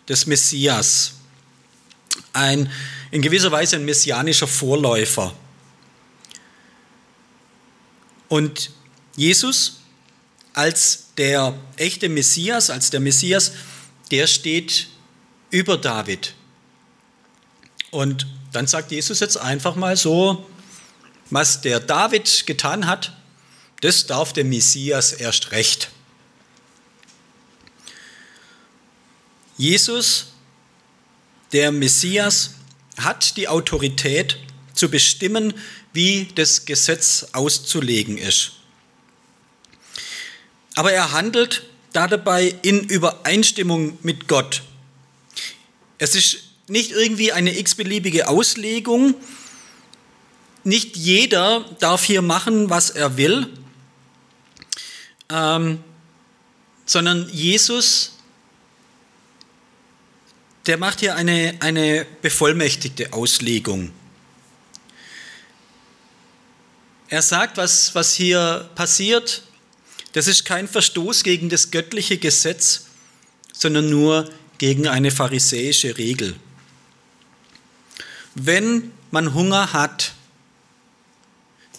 des 0.09 0.25
Messias. 0.25 1.13
Ein, 2.33 2.71
in 3.11 3.21
gewisser 3.21 3.51
Weise 3.51 3.75
ein 3.75 3.85
messianischer 3.85 4.47
Vorläufer. 4.47 5.35
Und 8.33 8.71
Jesus 9.15 9.81
als 10.53 11.09
der 11.17 11.53
echte 11.75 12.09
Messias, 12.09 12.71
als 12.71 12.89
der 12.89 12.99
Messias, 12.99 13.51
der 14.09 14.25
steht 14.25 14.87
über 15.51 15.77
David. 15.77 16.33
Und 17.91 18.25
dann 18.51 18.65
sagt 18.65 18.89
Jesus 18.89 19.19
jetzt 19.19 19.37
einfach 19.37 19.75
mal 19.75 19.95
so, 19.97 20.49
was 21.29 21.61
der 21.61 21.79
David 21.79 22.47
getan 22.47 22.87
hat, 22.87 23.15
das 23.81 24.07
darf 24.07 24.33
der 24.33 24.45
Messias 24.45 25.13
erst 25.13 25.51
recht. 25.51 25.91
Jesus, 29.59 30.33
der 31.51 31.71
Messias, 31.71 32.55
hat 32.97 33.37
die 33.37 33.47
Autorität 33.47 34.39
zu 34.73 34.89
bestimmen, 34.89 35.53
wie 35.93 36.27
das 36.35 36.65
Gesetz 36.65 37.27
auszulegen 37.33 38.17
ist. 38.17 38.53
Aber 40.75 40.91
er 40.91 41.11
handelt 41.11 41.63
dabei 41.93 42.55
in 42.63 42.81
Übereinstimmung 42.81 43.97
mit 44.01 44.27
Gott. 44.27 44.63
Es 45.99 46.15
ist 46.15 46.39
nicht 46.67 46.91
irgendwie 46.91 47.31
eine 47.31 47.57
x-beliebige 47.57 48.27
Auslegung. 48.27 49.15
Nicht 50.63 50.97
jeder 50.97 51.65
darf 51.79 52.03
hier 52.03 52.21
machen, 52.21 52.69
was 52.69 52.89
er 52.89 53.17
will, 53.17 53.47
ähm, 55.29 55.83
sondern 56.85 57.29
Jesus, 57.29 58.13
der 60.65 60.77
macht 60.77 61.01
hier 61.01 61.15
eine, 61.15 61.55
eine 61.59 62.05
bevollmächtigte 62.21 63.13
Auslegung. 63.13 63.91
Er 67.13 67.21
sagt, 67.21 67.57
was, 67.57 67.93
was 67.93 68.15
hier 68.15 68.67
passiert, 68.73 69.43
das 70.13 70.25
ist 70.25 70.45
kein 70.45 70.67
Verstoß 70.67 71.21
gegen 71.21 71.47
das 71.47 71.69
göttliche 71.69 72.17
Gesetz, 72.17 72.85
sondern 73.53 73.87
nur 73.87 74.27
gegen 74.57 74.87
eine 74.87 75.11
pharisäische 75.11 75.95
Regel. 75.99 76.35
Wenn 78.33 78.91
man 79.11 79.35
Hunger 79.35 79.73
hat, 79.73 80.13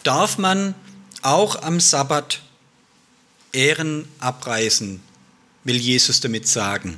darf 0.05 0.39
man 0.39 0.77
auch 1.23 1.61
am 1.63 1.81
Sabbat 1.81 2.41
Ehren 3.53 4.07
abreißen, 4.21 5.03
will 5.65 5.77
Jesus 5.79 6.21
damit 6.21 6.47
sagen. 6.47 6.97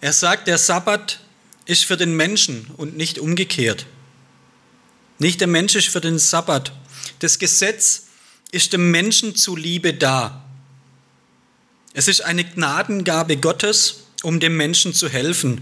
Er 0.00 0.12
sagt, 0.12 0.46
der 0.46 0.58
Sabbat 0.58 1.18
ist 1.68 1.84
für 1.84 1.98
den 1.98 2.16
Menschen 2.16 2.66
und 2.78 2.96
nicht 2.96 3.18
umgekehrt. 3.18 3.86
Nicht 5.18 5.40
der 5.40 5.48
Mensch 5.48 5.74
ist 5.76 5.88
für 5.88 6.00
den 6.00 6.18
Sabbat. 6.18 6.72
Das 7.18 7.38
Gesetz 7.38 8.06
ist 8.50 8.72
dem 8.72 8.90
Menschen 8.90 9.36
zuliebe 9.36 9.92
da. 9.92 10.44
Es 11.92 12.08
ist 12.08 12.24
eine 12.24 12.44
Gnadengabe 12.44 13.36
Gottes, 13.36 14.04
um 14.22 14.40
dem 14.40 14.56
Menschen 14.56 14.94
zu 14.94 15.10
helfen. 15.10 15.60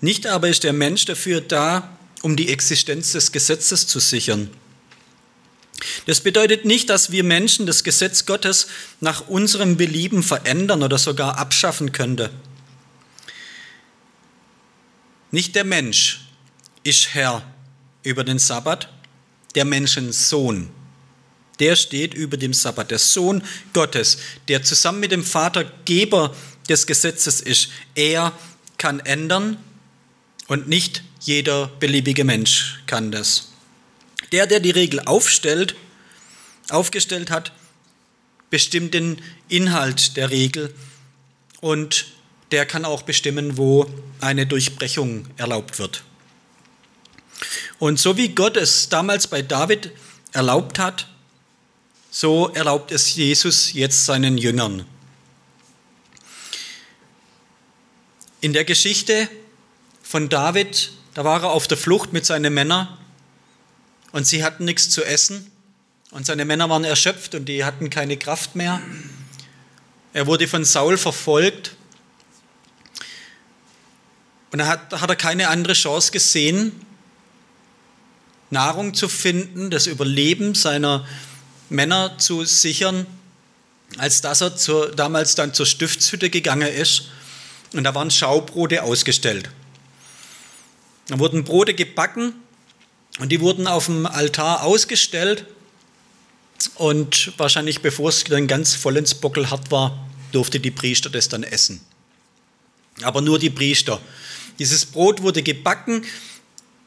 Nicht 0.00 0.26
aber 0.26 0.48
ist 0.48 0.64
der 0.64 0.72
Mensch 0.72 1.04
dafür 1.04 1.40
da, 1.40 1.96
um 2.22 2.34
die 2.34 2.48
Existenz 2.48 3.12
des 3.12 3.30
Gesetzes 3.30 3.86
zu 3.86 4.00
sichern. 4.00 4.50
Das 6.06 6.20
bedeutet 6.20 6.64
nicht, 6.64 6.90
dass 6.90 7.12
wir 7.12 7.22
Menschen 7.22 7.66
das 7.66 7.84
Gesetz 7.84 8.26
Gottes 8.26 8.66
nach 9.00 9.28
unserem 9.28 9.76
Belieben 9.76 10.24
verändern 10.24 10.82
oder 10.82 10.98
sogar 10.98 11.38
abschaffen 11.38 11.92
könnten. 11.92 12.30
Nicht 15.32 15.54
der 15.54 15.64
Mensch 15.64 16.20
ist 16.84 17.14
Herr 17.14 17.42
über 18.02 18.22
den 18.22 18.38
Sabbat, 18.38 18.92
der 19.54 19.64
Menschensohn. 19.64 20.68
Der 21.58 21.74
steht 21.74 22.12
über 22.12 22.36
dem 22.36 22.52
Sabbat, 22.52 22.90
der 22.90 22.98
Sohn 22.98 23.42
Gottes, 23.72 24.18
der 24.48 24.62
zusammen 24.62 25.00
mit 25.00 25.10
dem 25.10 25.24
Vater 25.24 25.64
Geber 25.86 26.36
des 26.68 26.86
Gesetzes 26.86 27.40
ist. 27.40 27.70
Er 27.94 28.32
kann 28.76 29.00
ändern 29.00 29.56
und 30.48 30.68
nicht 30.68 31.02
jeder 31.20 31.68
beliebige 31.80 32.24
Mensch 32.24 32.82
kann 32.86 33.10
das. 33.10 33.52
Der, 34.32 34.46
der 34.46 34.60
die 34.60 34.70
Regel 34.70 35.00
aufstellt, 35.00 35.76
aufgestellt 36.68 37.30
hat, 37.30 37.52
bestimmt 38.50 38.92
den 38.92 39.22
Inhalt 39.48 40.18
der 40.18 40.30
Regel 40.30 40.74
und 41.62 42.06
der 42.52 42.66
kann 42.66 42.84
auch 42.84 43.02
bestimmen, 43.02 43.56
wo 43.56 43.86
eine 44.20 44.46
Durchbrechung 44.46 45.26
erlaubt 45.36 45.78
wird. 45.78 46.04
Und 47.78 47.98
so 47.98 48.16
wie 48.16 48.28
Gott 48.28 48.56
es 48.56 48.88
damals 48.88 49.26
bei 49.26 49.42
David 49.42 49.90
erlaubt 50.32 50.78
hat, 50.78 51.08
so 52.10 52.48
erlaubt 52.48 52.92
es 52.92 53.14
Jesus 53.14 53.72
jetzt 53.72 54.04
seinen 54.04 54.36
Jüngern. 54.38 54.84
In 58.42 58.52
der 58.52 58.64
Geschichte 58.64 59.28
von 60.02 60.28
David, 60.28 60.92
da 61.14 61.24
war 61.24 61.42
er 61.42 61.50
auf 61.50 61.66
der 61.66 61.78
Flucht 61.78 62.12
mit 62.12 62.26
seinen 62.26 62.52
Männern 62.52 62.86
und 64.12 64.26
sie 64.26 64.44
hatten 64.44 64.64
nichts 64.66 64.90
zu 64.90 65.02
essen 65.04 65.50
und 66.10 66.26
seine 66.26 66.44
Männer 66.44 66.68
waren 66.68 66.84
erschöpft 66.84 67.34
und 67.34 67.46
die 67.46 67.64
hatten 67.64 67.88
keine 67.88 68.18
Kraft 68.18 68.56
mehr. 68.56 68.82
Er 70.12 70.26
wurde 70.26 70.46
von 70.46 70.64
Saul 70.64 70.98
verfolgt 70.98 71.76
und 74.52 74.58
da 74.58 74.66
hat, 74.66 75.00
hat 75.00 75.10
er 75.10 75.16
keine 75.16 75.48
andere 75.48 75.72
Chance 75.72 76.12
gesehen, 76.12 76.72
Nahrung 78.50 78.92
zu 78.92 79.08
finden, 79.08 79.70
das 79.70 79.86
Überleben 79.86 80.54
seiner 80.54 81.06
Männer 81.70 82.18
zu 82.18 82.44
sichern, 82.44 83.06
als 83.96 84.20
dass 84.20 84.42
er 84.42 84.54
zur, 84.56 84.94
damals 84.94 85.34
dann 85.34 85.54
zur 85.54 85.64
Stiftshütte 85.64 86.28
gegangen 86.28 86.68
ist 86.68 87.04
und 87.72 87.84
da 87.84 87.94
waren 87.94 88.10
Schaubrote 88.10 88.82
ausgestellt. 88.82 89.50
Da 91.08 91.18
wurden 91.18 91.44
Brote 91.44 91.72
gebacken 91.72 92.34
und 93.18 93.30
die 93.30 93.40
wurden 93.40 93.66
auf 93.66 93.86
dem 93.86 94.04
Altar 94.04 94.64
ausgestellt 94.64 95.46
und 96.74 97.32
wahrscheinlich 97.38 97.80
bevor 97.80 98.10
es 98.10 98.24
dann 98.24 98.46
ganz 98.46 98.74
voll 98.74 98.98
ins 98.98 99.14
Bockel 99.14 99.50
hart 99.50 99.70
war, 99.70 100.06
durfte 100.30 100.60
die 100.60 100.70
Priester 100.70 101.08
das 101.08 101.30
dann 101.30 101.42
essen. 101.42 101.80
Aber 103.02 103.22
nur 103.22 103.38
die 103.38 103.50
Priester. 103.50 104.00
Dieses 104.58 104.86
Brot 104.86 105.22
wurde 105.22 105.42
gebacken, 105.42 106.04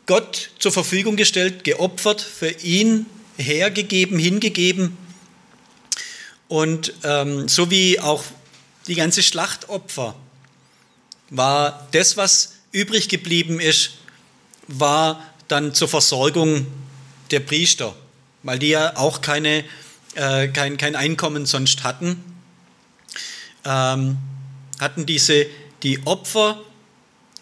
Gott 0.06 0.52
zur 0.60 0.72
Verfügung 0.72 1.16
gestellt, 1.16 1.64
geopfert, 1.64 2.22
für 2.22 2.50
ihn 2.50 3.08
hergegeben, 3.38 4.20
hingegeben. 4.20 4.98
Und 6.48 6.94
ähm, 7.04 7.48
so 7.48 7.72
wie 7.72 8.00
auch 8.00 8.24
die 8.88 8.96
ganze 8.96 9.24
Schlachtopfer 9.24 10.16
war 11.32 11.88
das, 11.92 12.18
was 12.18 12.54
übrig 12.72 13.10
geblieben 13.10 13.60
ist, 13.60 13.92
war 14.68 15.24
dann 15.48 15.74
zur 15.74 15.88
Versorgung 15.88 16.68
der 17.32 17.40
Priester, 17.40 17.96
weil 18.44 18.60
die 18.60 18.70
ja 18.70 18.96
auch 18.98 19.22
keine, 19.22 19.64
äh, 20.14 20.48
kein, 20.50 20.78
kein 20.78 20.96
Einkommen 20.96 21.46
sonst 21.46 21.84
hatten. 21.84 22.24
ähm, 23.64 24.18
hatten 24.80 25.06
diese, 25.06 25.48
die 25.84 26.06
Opfer 26.06 26.62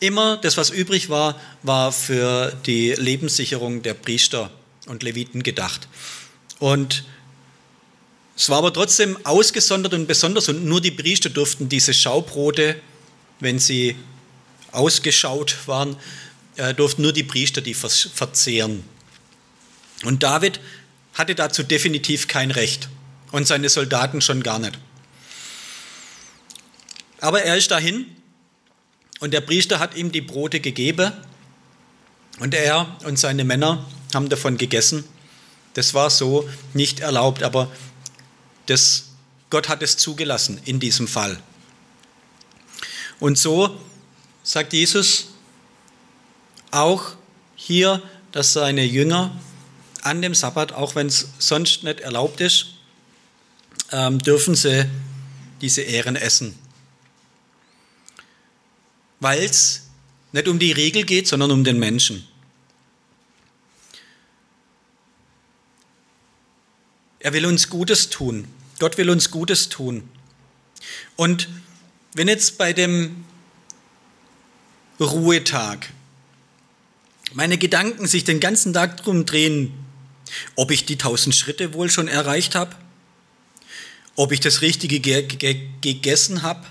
immer, 0.04 0.38
das 0.38 0.58
was 0.58 0.70
übrig 0.70 1.10
war, 1.10 1.40
war 1.64 1.92
für 1.92 2.52
die 2.66 2.92
Lebenssicherung 2.92 3.82
der 3.82 3.94
Priester 3.94 4.52
und 4.86 5.02
Leviten 5.02 5.44
gedacht. 5.44 5.88
Und 6.60 7.06
es 8.36 8.50
war 8.50 8.58
aber 8.58 8.74
trotzdem 8.74 9.18
ausgesondert 9.24 9.94
und 9.94 10.08
besonders 10.08 10.50
und 10.50 10.66
nur 10.66 10.82
die 10.82 10.92
Priester 10.92 11.30
durften 11.30 11.70
diese 11.70 11.94
Schaubrote, 11.94 12.76
wenn 13.40 13.60
sie 13.60 13.96
ausgeschaut 14.72 15.56
waren, 15.68 15.96
äh, 16.58 16.74
durften 16.74 17.04
nur 17.04 17.14
die 17.14 17.24
Priester 17.24 17.62
die 17.62 17.74
verzehren. 17.74 18.84
Und 20.04 20.24
David 20.24 20.60
hatte 21.14 21.36
dazu 21.36 21.64
definitiv 21.64 22.28
kein 22.28 22.52
Recht 22.52 22.90
und 23.32 23.48
seine 23.48 23.70
Soldaten 23.70 24.20
schon 24.20 24.44
gar 24.44 24.60
nicht. 24.60 24.78
Aber 27.22 27.44
er 27.44 27.56
ist 27.56 27.72
dahin 27.72 28.06
und 29.24 29.32
der 29.32 29.40
Priester 29.40 29.80
hat 29.80 29.96
ihm 29.96 30.12
die 30.12 30.20
Brote 30.20 30.60
gegeben 30.60 31.14
und 32.40 32.54
er 32.54 32.94
und 33.06 33.18
seine 33.18 33.46
Männer 33.46 33.86
haben 34.14 34.28
davon 34.28 34.58
gegessen. 34.58 35.06
Das 35.76 35.94
war 35.94 36.10
so 36.10 36.50
nicht 36.74 37.00
erlaubt, 37.00 37.42
aber 37.42 37.72
das, 38.66 39.06
Gott 39.50 39.70
hat 39.70 39.82
es 39.82 39.96
zugelassen 39.96 40.60
in 40.66 40.82
diesem 40.82 41.08
Fall. 41.08 41.40
Und 43.22 43.38
so 43.38 43.80
sagt 44.44 44.74
Jesus 44.74 45.30
auch 46.72 47.14
hier, 47.56 48.02
dass 48.34 48.52
seine 48.52 48.84
Jünger 48.84 49.40
an 50.02 50.22
dem 50.22 50.36
Sabbat, 50.36 50.74
auch 50.74 50.96
wenn 50.96 51.08
es 51.08 51.30
sonst 51.40 51.86
nicht 51.86 52.02
erlaubt 52.02 52.42
ist, 52.42 52.74
ähm, 53.94 54.20
dürfen 54.20 54.54
sie 54.54 54.86
diese 55.62 55.82
Ehren 55.82 56.18
essen. 56.18 56.60
Weil 59.24 59.44
es 59.46 59.84
nicht 60.34 60.50
um 60.50 60.60
die 60.60 60.74
Regel 60.74 61.06
geht, 61.06 61.30
sondern 61.30 61.50
um 61.50 61.64
den 61.64 61.80
Menschen. 61.80 62.28
Er 67.20 67.32
will 67.32 67.46
uns 67.46 67.70
Gutes 67.70 68.10
tun. 68.10 68.50
Gott 68.80 68.98
will 68.98 69.10
uns 69.10 69.32
Gutes 69.32 69.70
tun. 69.70 70.10
Und 71.16 71.48
wenn 72.16 72.28
jetzt 72.28 72.58
bei 72.58 72.74
dem 72.74 73.24
Ruhetag 75.00 75.90
meine 77.32 77.58
Gedanken 77.58 78.06
sich 78.08 78.26
den 78.26 78.42
ganzen 78.42 78.74
Tag 78.74 78.98
drum 78.98 79.26
drehen, 79.26 79.72
ob 80.56 80.70
ich 80.70 80.84
die 80.84 80.98
tausend 80.98 81.34
Schritte 81.34 81.74
wohl 81.74 81.90
schon 81.90 82.10
erreicht 82.10 82.56
habe, 82.56 82.76
ob 84.18 84.34
ich 84.34 84.42
das 84.42 84.60
Richtige 84.60 85.00
ge 85.00 85.24
ge 85.24 85.62
gegessen 85.80 86.42
habe. 86.42 86.68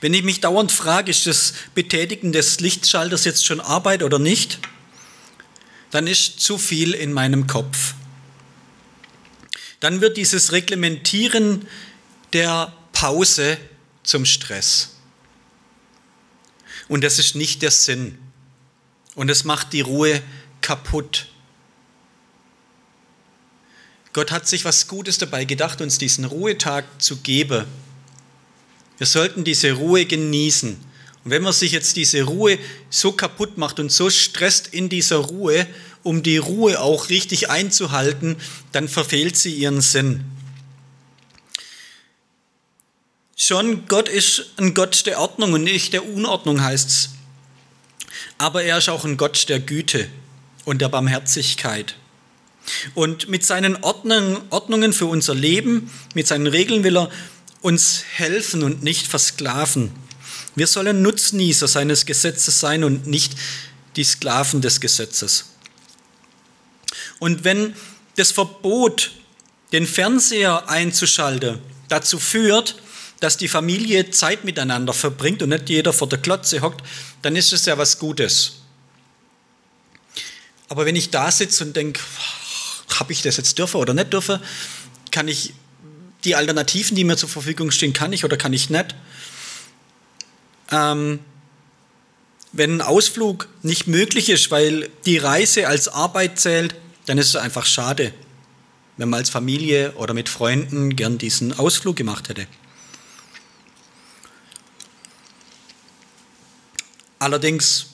Wenn 0.00 0.14
ich 0.14 0.22
mich 0.22 0.40
dauernd 0.40 0.72
frage, 0.72 1.10
ist 1.10 1.26
das 1.26 1.54
Betätigen 1.74 2.32
des 2.32 2.60
Lichtschalters 2.60 3.24
jetzt 3.24 3.44
schon 3.44 3.60
Arbeit 3.60 4.02
oder 4.02 4.18
nicht, 4.18 4.58
dann 5.90 6.06
ist 6.06 6.40
zu 6.40 6.58
viel 6.58 6.94
in 6.94 7.12
meinem 7.12 7.46
Kopf. 7.46 7.94
Dann 9.80 10.00
wird 10.00 10.16
dieses 10.16 10.52
Reglementieren 10.52 11.66
der 12.32 12.72
Pause 12.92 13.58
zum 14.02 14.24
Stress. 14.24 14.96
Und 16.88 17.04
das 17.04 17.18
ist 17.18 17.34
nicht 17.34 17.62
der 17.62 17.70
Sinn. 17.70 18.18
Und 19.14 19.30
es 19.30 19.44
macht 19.44 19.72
die 19.72 19.80
Ruhe 19.80 20.22
kaputt. 20.60 21.26
Gott 24.12 24.30
hat 24.30 24.46
sich 24.46 24.64
was 24.64 24.88
Gutes 24.88 25.18
dabei 25.18 25.44
gedacht, 25.44 25.80
uns 25.80 25.98
diesen 25.98 26.24
Ruhetag 26.24 26.84
zu 26.98 27.16
geben. 27.16 27.66
Wir 28.98 29.06
sollten 29.06 29.44
diese 29.44 29.72
Ruhe 29.72 30.04
genießen. 30.04 30.76
Und 31.24 31.30
wenn 31.30 31.42
man 31.42 31.52
sich 31.52 31.72
jetzt 31.72 31.96
diese 31.96 32.22
Ruhe 32.22 32.58
so 32.90 33.12
kaputt 33.12 33.58
macht 33.58 33.78
und 33.78 33.92
so 33.92 34.10
stresst 34.10 34.68
in 34.68 34.88
dieser 34.88 35.16
Ruhe, 35.16 35.66
um 36.02 36.22
die 36.22 36.36
Ruhe 36.36 36.80
auch 36.80 37.08
richtig 37.10 37.48
einzuhalten, 37.48 38.36
dann 38.72 38.88
verfehlt 38.88 39.36
sie 39.36 39.54
ihren 39.54 39.80
Sinn. 39.80 40.24
Schon 43.36 43.86
Gott 43.86 44.08
ist 44.08 44.52
ein 44.56 44.74
Gott 44.74 45.06
der 45.06 45.20
Ordnung 45.20 45.52
und 45.52 45.64
nicht 45.64 45.92
der 45.92 46.06
Unordnung 46.06 46.62
heißt 46.62 46.88
es. 46.88 47.10
Aber 48.38 48.62
er 48.62 48.78
ist 48.78 48.88
auch 48.88 49.04
ein 49.04 49.16
Gott 49.16 49.48
der 49.48 49.60
Güte 49.60 50.08
und 50.64 50.80
der 50.80 50.88
Barmherzigkeit. 50.88 51.96
Und 52.94 53.28
mit 53.28 53.44
seinen 53.44 53.76
Ordnungen 53.82 54.92
für 54.92 55.06
unser 55.06 55.34
Leben, 55.34 55.90
mit 56.14 56.28
seinen 56.28 56.46
Regeln 56.46 56.84
will 56.84 56.96
er 56.96 57.10
uns 57.62 58.04
helfen 58.14 58.62
und 58.62 58.82
nicht 58.82 59.06
versklaven. 59.06 59.92
Wir 60.54 60.66
sollen 60.66 61.00
Nutznießer 61.00 61.66
seines 61.66 62.04
Gesetzes 62.04 62.60
sein 62.60 62.84
und 62.84 63.06
nicht 63.06 63.34
die 63.96 64.04
Sklaven 64.04 64.60
des 64.60 64.80
Gesetzes. 64.80 65.46
Und 67.18 67.44
wenn 67.44 67.74
das 68.16 68.32
Verbot, 68.32 69.12
den 69.72 69.86
Fernseher 69.86 70.68
einzuschalten, 70.68 71.58
dazu 71.88 72.18
führt, 72.18 72.76
dass 73.20 73.36
die 73.36 73.48
Familie 73.48 74.10
Zeit 74.10 74.44
miteinander 74.44 74.92
verbringt 74.92 75.42
und 75.42 75.50
nicht 75.50 75.70
jeder 75.70 75.92
vor 75.92 76.08
der 76.08 76.18
Klotze 76.18 76.60
hockt, 76.60 76.82
dann 77.22 77.36
ist 77.36 77.52
es 77.52 77.64
ja 77.64 77.78
was 77.78 77.98
Gutes. 77.98 78.54
Aber 80.68 80.84
wenn 80.84 80.96
ich 80.96 81.10
da 81.10 81.30
sitze 81.30 81.64
und 81.64 81.76
denke, 81.76 82.00
habe 82.98 83.12
ich 83.12 83.22
das 83.22 83.36
jetzt 83.36 83.58
dürfen 83.58 83.76
oder 83.76 83.94
nicht 83.94 84.12
dürfen? 84.12 84.40
Kann 85.10 85.28
ich 85.28 85.54
die 86.24 86.36
Alternativen, 86.36 86.96
die 86.96 87.04
mir 87.04 87.16
zur 87.16 87.28
Verfügung 87.28 87.70
stehen, 87.70 87.92
kann 87.92 88.12
ich 88.12 88.24
oder 88.24 88.36
kann 88.36 88.52
ich 88.52 88.70
nicht? 88.70 88.94
Ähm, 90.70 91.20
wenn 92.52 92.76
ein 92.76 92.80
Ausflug 92.82 93.48
nicht 93.62 93.86
möglich 93.86 94.28
ist, 94.28 94.50
weil 94.50 94.90
die 95.06 95.18
Reise 95.18 95.68
als 95.68 95.88
Arbeit 95.88 96.38
zählt, 96.38 96.74
dann 97.06 97.18
ist 97.18 97.28
es 97.28 97.36
einfach 97.36 97.66
schade, 97.66 98.12
wenn 98.96 99.08
man 99.08 99.18
als 99.18 99.30
Familie 99.30 99.92
oder 99.92 100.14
mit 100.14 100.28
Freunden 100.28 100.94
gern 100.94 101.18
diesen 101.18 101.58
Ausflug 101.58 101.96
gemacht 101.96 102.28
hätte. 102.28 102.46
Allerdings 107.18 107.86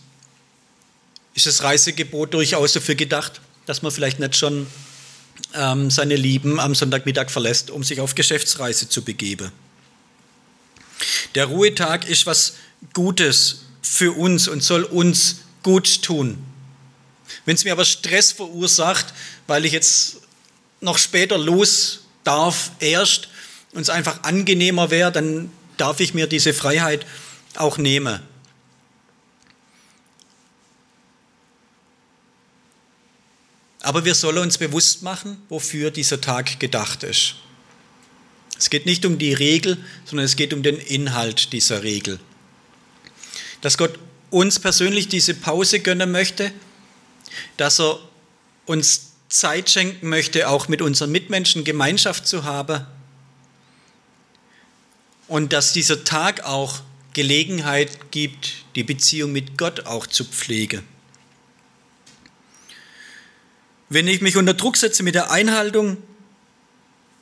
ist 1.34 1.46
das 1.46 1.62
Reisegebot 1.62 2.34
durchaus 2.34 2.72
dafür 2.72 2.94
gedacht, 2.94 3.40
dass 3.66 3.82
man 3.82 3.92
vielleicht 3.92 4.18
nicht 4.18 4.36
schon 4.36 4.66
ähm, 5.54 5.90
seine 5.90 6.16
Lieben 6.16 6.60
am 6.60 6.74
Sonntagmittag 6.74 7.30
verlässt, 7.30 7.70
um 7.70 7.82
sich 7.82 8.00
auf 8.00 8.14
Geschäftsreise 8.14 8.88
zu 8.88 9.02
begeben. 9.02 9.52
Der 11.34 11.46
Ruhetag 11.46 12.08
ist 12.08 12.26
was 12.26 12.54
Gutes 12.92 13.62
für 13.82 14.12
uns 14.12 14.48
und 14.48 14.62
soll 14.62 14.84
uns 14.84 15.40
gut 15.62 16.02
tun. 16.02 16.38
Wenn 17.44 17.54
es 17.54 17.64
mir 17.64 17.72
aber 17.72 17.84
Stress 17.84 18.32
verursacht, 18.32 19.06
weil 19.46 19.64
ich 19.64 19.72
jetzt 19.72 20.18
noch 20.80 20.98
später 20.98 21.38
los 21.38 22.00
darf, 22.24 22.72
erst, 22.78 23.28
und 23.72 23.82
es 23.82 23.90
einfach 23.90 24.22
angenehmer 24.22 24.90
wäre, 24.90 25.12
dann 25.12 25.50
darf 25.76 26.00
ich 26.00 26.14
mir 26.14 26.26
diese 26.26 26.54
Freiheit 26.54 27.06
auch 27.56 27.78
nehmen. 27.78 28.20
Aber 33.88 34.04
wir 34.04 34.14
sollen 34.14 34.36
uns 34.36 34.58
bewusst 34.58 35.02
machen, 35.02 35.40
wofür 35.48 35.90
dieser 35.90 36.20
Tag 36.20 36.60
gedacht 36.60 37.04
ist. 37.04 37.36
Es 38.58 38.68
geht 38.68 38.84
nicht 38.84 39.06
um 39.06 39.16
die 39.16 39.32
Regel, 39.32 39.82
sondern 40.04 40.26
es 40.26 40.36
geht 40.36 40.52
um 40.52 40.62
den 40.62 40.76
Inhalt 40.76 41.54
dieser 41.54 41.82
Regel. 41.82 42.20
Dass 43.62 43.78
Gott 43.78 43.98
uns 44.28 44.58
persönlich 44.58 45.08
diese 45.08 45.32
Pause 45.32 45.80
gönnen 45.80 46.12
möchte, 46.12 46.52
dass 47.56 47.80
er 47.80 47.98
uns 48.66 49.12
Zeit 49.30 49.70
schenken 49.70 50.10
möchte, 50.10 50.50
auch 50.50 50.68
mit 50.68 50.82
unseren 50.82 51.10
Mitmenschen 51.10 51.64
Gemeinschaft 51.64 52.26
zu 52.26 52.44
haben 52.44 52.84
und 55.28 55.54
dass 55.54 55.72
dieser 55.72 56.04
Tag 56.04 56.44
auch 56.44 56.80
Gelegenheit 57.14 58.10
gibt, 58.10 58.52
die 58.74 58.84
Beziehung 58.84 59.32
mit 59.32 59.56
Gott 59.56 59.86
auch 59.86 60.06
zu 60.06 60.26
pflegen. 60.26 60.84
Wenn 63.88 64.06
ich 64.06 64.20
mich 64.20 64.36
unter 64.36 64.54
Druck 64.54 64.76
setze 64.76 65.02
mit 65.02 65.14
der 65.14 65.30
Einhaltung, 65.30 65.96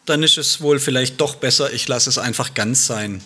dann 0.05 0.23
ist 0.23 0.39
es 0.39 0.61
wohl 0.61 0.79
vielleicht 0.79 1.21
doch 1.21 1.37
besser, 1.37 1.73
ich 1.73 1.87
lasse 1.89 2.09
es 2.09 2.19
einfach 2.19 2.55
ganz 2.55 2.87
sein. 2.87 3.23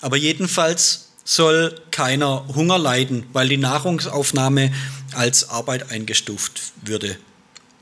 Aber 0.00 0.16
jedenfalls 0.16 1.08
soll 1.24 1.80
keiner 1.90 2.46
Hunger 2.54 2.78
leiden, 2.78 3.26
weil 3.32 3.48
die 3.48 3.56
Nahrungsaufnahme 3.56 4.72
als 5.14 5.48
Arbeit 5.48 5.90
eingestuft 5.90 6.60
würde. 6.82 7.18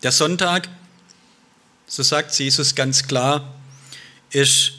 Der 0.02 0.12
Sonntag, 0.12 0.68
so 1.86 2.02
sagt 2.02 2.38
Jesus 2.38 2.74
ganz 2.74 3.08
klar, 3.08 3.52
ist 4.30 4.74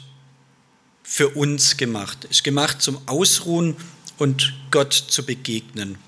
für 1.02 1.28
uns 1.28 1.76
gemacht, 1.76 2.24
ist 2.30 2.44
gemacht 2.44 2.80
zum 2.80 3.06
Ausruhen 3.06 3.76
und 4.16 4.54
Gott 4.70 4.92
zu 4.92 5.24
begegnen. 5.24 5.98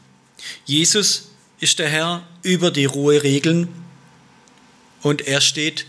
Jesus 0.64 1.28
ist 1.61 1.79
der 1.79 1.88
Herr 1.88 2.27
über 2.42 2.71
die 2.71 2.85
Ruheregeln 2.85 3.69
und 5.03 5.27
er 5.27 5.40
steht 5.40 5.87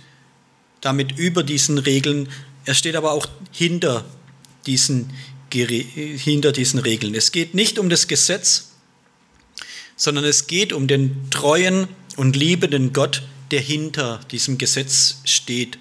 damit 0.82 1.18
über 1.18 1.44
diesen 1.44 1.78
Regeln. 1.78 2.30
Er 2.66 2.74
steht 2.74 2.96
aber 2.96 3.12
auch 3.12 3.28
hinter 3.52 4.06
diesen, 4.66 5.12
hinter 5.52 6.52
diesen 6.52 6.80
Regeln. 6.80 7.16
Es 7.16 7.32
geht 7.32 7.54
nicht 7.54 7.80
um 7.80 7.90
das 7.90 8.08
Gesetz, 8.08 8.72
sondern 9.96 10.26
es 10.26 10.48
geht 10.48 10.74
um 10.74 10.88
den 10.88 11.30
treuen 11.32 11.88
und 12.16 12.36
liebenden 12.36 12.94
Gott, 12.94 13.24
der 13.52 13.62
hinter 13.62 14.20
diesem 14.32 14.58
Gesetz 14.58 15.18
steht. 15.26 15.80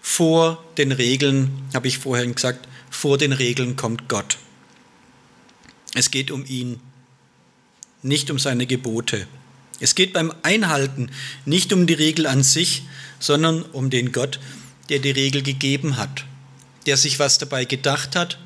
Vor 0.00 0.64
den 0.76 0.92
Regeln, 0.92 1.68
habe 1.74 1.88
ich 1.88 1.98
vorhin 1.98 2.34
gesagt, 2.34 2.68
vor 2.90 3.18
den 3.18 3.32
Regeln 3.32 3.76
kommt 3.76 4.08
Gott. 4.08 4.38
Es 5.94 6.10
geht 6.10 6.30
um 6.30 6.44
ihn, 6.46 6.80
nicht 8.02 8.30
um 8.30 8.38
seine 8.38 8.66
Gebote. 8.66 9.26
Es 9.80 9.94
geht 9.94 10.12
beim 10.12 10.32
Einhalten 10.42 11.10
nicht 11.44 11.72
um 11.72 11.86
die 11.86 11.94
Regel 11.94 12.26
an 12.26 12.42
sich, 12.42 12.82
sondern 13.20 13.62
um 13.62 13.90
den 13.90 14.12
Gott, 14.12 14.40
der 14.88 14.98
die 14.98 15.10
Regel 15.10 15.42
gegeben 15.42 15.96
hat, 15.96 16.24
der 16.86 16.96
sich 16.96 17.18
was 17.18 17.38
dabei 17.38 17.64
gedacht 17.64 18.16
hat 18.16 18.38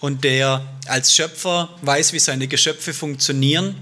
und 0.00 0.24
der 0.24 0.66
als 0.86 1.14
Schöpfer 1.14 1.76
weiß, 1.82 2.12
wie 2.12 2.18
seine 2.18 2.48
Geschöpfe 2.48 2.92
funktionieren 2.92 3.76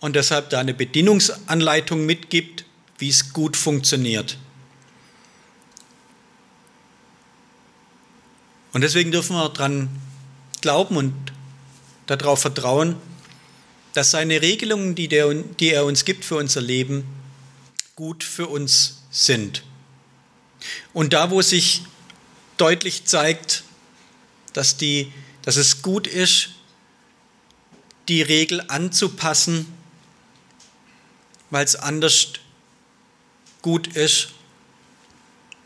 und 0.00 0.16
deshalb 0.16 0.50
da 0.50 0.60
eine 0.60 0.74
Bedienungsanleitung 0.74 2.04
mitgibt, 2.04 2.64
wie 2.98 3.08
es 3.08 3.32
gut 3.32 3.56
funktioniert. 3.56 4.36
Und 8.72 8.82
deswegen 8.82 9.10
dürfen 9.10 9.34
wir 9.34 9.48
daran 9.48 9.88
glauben 10.60 10.96
und 10.96 11.14
darauf 12.06 12.40
vertrauen, 12.40 12.96
dass 13.94 14.10
seine 14.12 14.40
Regelungen, 14.40 14.94
die, 14.94 15.08
der, 15.08 15.32
die 15.34 15.70
er 15.70 15.84
uns 15.84 16.04
gibt 16.04 16.24
für 16.24 16.36
unser 16.36 16.60
Leben, 16.60 17.04
gut 17.96 18.24
für 18.24 18.46
uns 18.46 19.02
sind. 19.10 19.62
Und 20.92 21.12
da, 21.12 21.30
wo 21.30 21.42
sich 21.42 21.82
deutlich 22.56 23.04
zeigt, 23.04 23.64
dass, 24.52 24.76
die, 24.76 25.12
dass 25.42 25.56
es 25.56 25.82
gut 25.82 26.06
ist, 26.06 26.50
die 28.08 28.22
Regel 28.22 28.62
anzupassen, 28.68 29.66
weil 31.50 31.64
es 31.64 31.76
anders 31.76 32.32
gut 33.62 33.86
ist, 33.88 34.30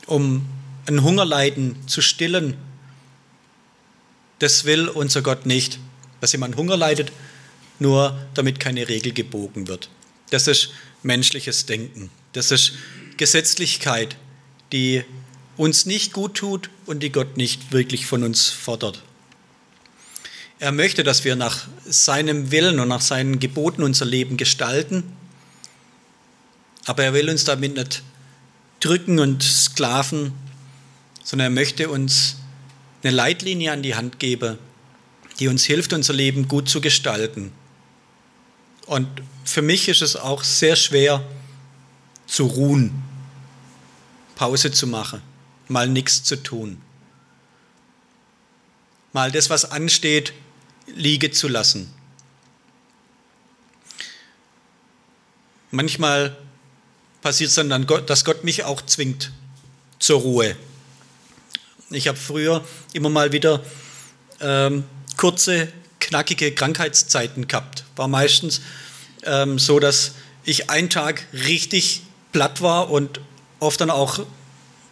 um 0.07 0.47
ein 0.87 1.03
Hungerleiden 1.03 1.77
zu 1.89 2.03
stillen. 2.03 2.57
Das 4.39 4.65
will 4.65 4.89
unser 4.89 5.23
Gott 5.23 5.47
nicht, 5.47 5.79
dass 6.21 6.33
jemand 6.33 6.57
Hunger 6.57 6.77
leidet, 6.77 7.13
nur 7.79 8.19
damit 8.35 8.61
keine 8.61 8.89
Regel 8.89 9.13
gebogen 9.13 9.69
wird. 9.69 9.89
Das 10.31 10.47
ist 10.47 10.71
menschliches 11.03 11.67
Denken. 11.67 12.11
Das 12.33 12.51
ist 12.51 12.73
Gesetzlichkeit, 13.17 14.17
die 14.73 15.05
uns 15.57 15.87
nicht 15.87 16.13
gut 16.13 16.35
tut 16.35 16.71
und 16.87 17.03
die 17.03 17.11
Gott 17.11 17.37
nicht 17.37 17.73
wirklich 17.73 18.07
von 18.07 18.25
uns 18.25 18.49
fordert. 18.51 19.03
Er 20.59 20.73
möchte, 20.73 21.05
dass 21.05 21.25
wir 21.25 21.37
nach 21.37 21.67
seinem 21.85 22.51
Willen 22.51 22.81
und 22.81 22.89
nach 22.89 23.01
seinen 23.01 23.39
Geboten 23.39 23.83
unser 23.83 24.05
Leben 24.05 24.37
gestalten, 24.37 25.05
aber 26.87 27.05
er 27.05 27.15
will 27.15 27.29
uns 27.31 27.45
damit 27.45 27.77
nicht 27.77 28.03
drücken 28.81 29.19
und 29.19 29.43
sklaven, 29.43 30.33
sondern 31.23 31.47
er 31.47 31.55
möchte 31.55 31.89
uns 31.89 32.37
eine 33.03 33.15
Leitlinie 33.15 33.73
an 33.73 33.83
die 33.83 33.95
Hand 33.95 34.19
geben, 34.19 34.59
die 35.39 35.49
uns 35.49 35.65
hilft, 35.65 35.93
unser 35.93 36.13
Leben 36.13 36.49
gut 36.49 36.69
zu 36.69 36.81
gestalten. 36.81 37.53
Und 38.87 39.09
für 39.45 39.63
mich 39.63 39.89
ist 39.89 40.03
es 40.03 40.17
auch 40.17 40.43
sehr 40.43 40.77
schwer 40.77 41.25
zu 42.27 42.47
ruhen, 42.47 43.03
Pause 44.35 44.73
zu 44.73 44.87
machen, 44.87 45.23
mal 45.69 45.89
nichts 45.89 46.23
zu 46.23 46.37
tun, 46.43 46.81
mal 49.13 49.31
das, 49.31 49.51
was 49.51 49.71
ansteht, 49.71 50.33
liege 50.87 51.31
zu 51.31 51.49
lassen. 51.49 51.93
Manchmal 55.71 56.37
passiert 57.23 57.49
es 57.49 57.57
dann, 57.57 57.87
dass 58.07 58.25
Gott 58.25 58.45
mich 58.45 58.65
auch 58.65 58.83
zwingt 58.83 59.33
zur 59.99 60.21
Ruhe. 60.21 60.57
Ich 61.91 62.09
habe 62.09 62.19
früher 62.19 62.65
immer 62.93 63.09
mal 63.09 63.33
wieder 63.33 63.65
ähm, 64.41 64.85
kurze, 65.17 65.73
knackige 66.05 66.53
Krankheitszeiten 66.53 67.49
gehabt. 67.49 67.85
War 67.97 68.09
meistens 68.09 68.61
ähm, 69.25 69.59
so, 69.59 69.81
dass 69.81 70.13
ich 70.45 70.71
einen 70.71 70.91
Tag 70.91 71.27
richtig 71.33 72.03
platt 72.33 72.61
war 72.61 72.91
und 72.91 73.21
oft 73.59 73.81
dann 73.81 73.91
auch 73.91 74.21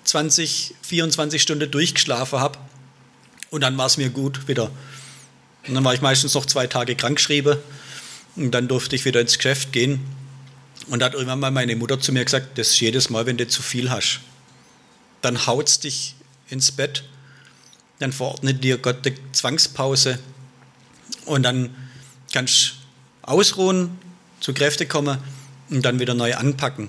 20, 0.05 0.75
24 0.83 1.41
Stunden 1.41 1.71
durchgeschlafen 1.71 2.41
habe. 2.41 2.59
Und 3.51 3.61
dann 3.61 3.77
war 3.77 3.87
es 3.87 3.99
mir 3.99 4.11
gut 4.11 4.49
wieder. 4.49 4.71
Und 5.69 5.75
dann 5.75 5.85
war 5.85 5.95
ich 5.95 6.01
meistens 6.01 6.35
noch 6.35 6.47
zwei 6.47 6.67
Tage 6.67 6.97
krankgeschrieben. 6.97 7.59
Und 8.37 8.53
dann 8.53 8.67
durfte 8.67 8.97
ich 8.97 9.05
wieder 9.05 9.21
ins 9.21 9.37
Geschäft 9.37 9.73
gehen. 9.73 10.01
Und 10.89 11.01
da 11.01 11.07
hat 11.07 11.15
irgendwann 11.15 11.41
mal 11.41 11.51
meine 11.51 11.77
Mutter 11.77 12.01
zu 12.01 12.13
mir 12.13 12.25
gesagt, 12.25 12.59
das 12.59 12.71
ist 12.71 12.81
jedes 12.81 13.11
Mal, 13.11 13.27
wenn 13.27 13.37
du 13.37 13.47
zu 13.47 13.63
viel 13.63 13.91
hast. 13.91 14.21
Dann 15.21 15.47
haut's 15.47 15.79
dich 15.79 16.17
ins 16.49 16.73
Bett. 16.73 17.05
Dann 17.99 18.13
verordnet 18.13 18.65
dir 18.65 18.79
Gott 18.79 19.07
eine 19.07 19.15
Zwangspause. 19.33 20.19
Und 21.25 21.43
dann 21.43 21.75
kannst 22.33 22.75
du 23.23 23.29
ausruhen, 23.29 23.99
zu 24.41 24.53
Kräfte 24.53 24.87
kommen 24.87 25.19
und 25.71 25.83
dann 25.83 26.01
wieder 26.01 26.15
neu 26.15 26.35
anpacken. 26.35 26.89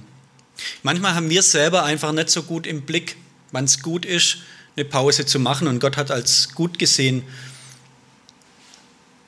Manchmal 0.82 1.15
haben 1.15 1.30
wir 1.30 1.43
selber 1.43 1.84
einfach 1.84 2.12
nicht 2.12 2.30
so 2.30 2.43
gut 2.43 2.65
im 2.65 2.82
Blick, 2.82 3.17
wann 3.52 3.65
es 3.65 3.82
gut 3.82 4.06
ist, 4.06 4.38
eine 4.76 4.86
Pause 4.86 5.26
zu 5.26 5.39
machen. 5.39 5.67
Und 5.67 5.80
Gott 5.80 5.98
hat 5.98 6.12
als 6.12 6.54
gut 6.54 6.80
gesehen, 6.80 7.24